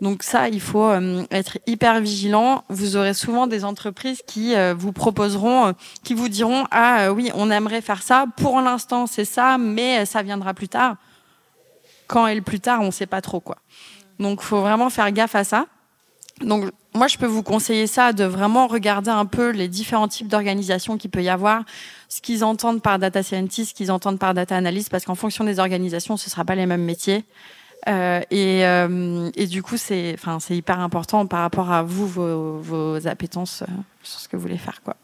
[0.00, 2.64] Donc ça, il faut euh, être hyper vigilant.
[2.68, 7.50] Vous aurez souvent des entreprises qui euh, vous proposeront, qui vous diront ah oui, on
[7.50, 8.24] aimerait faire ça.
[8.36, 10.96] Pour l'instant, c'est ça, mais ça viendra plus tard.
[12.06, 13.58] Quand est le plus tard, on ne sait pas trop quoi.
[14.18, 15.66] Donc, faut vraiment faire gaffe à ça.
[16.42, 20.28] Donc, moi, je peux vous conseiller ça, de vraiment regarder un peu les différents types
[20.28, 21.62] d'organisations qu'il peut y avoir,
[22.08, 25.44] ce qu'ils entendent par data scientist, ce qu'ils entendent par data analyst, parce qu'en fonction
[25.44, 27.24] des organisations, ce ne sera pas les mêmes métiers.
[27.88, 32.06] Euh, et, euh, et, du coup, c'est, enfin, c'est hyper important par rapport à vous,
[32.06, 33.72] vos, vos appétences euh,
[34.02, 34.96] sur ce que vous voulez faire, quoi.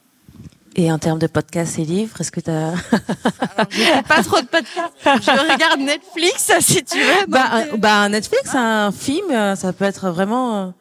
[0.78, 2.74] Et en termes de podcasts et livres, est-ce que tu as...
[4.08, 4.92] pas trop de podcasts.
[5.04, 7.26] Je regarde Netflix, si tu veux.
[7.28, 10.74] Bah, euh, bah, Netflix, un film, ça peut être vraiment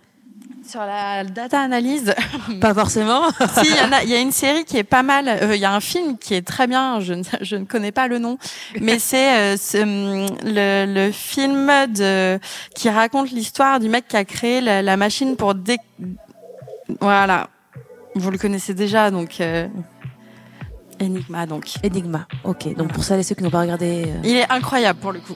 [0.68, 2.14] sur la data analyse.
[2.62, 3.30] Pas forcément.
[3.62, 5.28] si, il y, a, y a une série qui est pas mal.
[5.28, 7.00] Euh, il y a un film qui est très bien.
[7.00, 8.38] Je ne, je ne connais pas le nom,
[8.82, 12.40] mais c'est euh, hum, le, le, film de
[12.74, 15.78] qui raconte l'histoire du mec qui a créé la, la machine pour dé...
[17.00, 17.50] Voilà.
[18.16, 19.42] Vous le connaissez déjà, donc.
[19.42, 19.68] Euh...
[21.02, 21.66] Enigma, donc.
[21.84, 22.76] Enigma, ok.
[22.76, 24.14] Donc pour ça, les ceux qui n'ont pas regardé.
[24.24, 25.36] Il est incroyable pour le coup.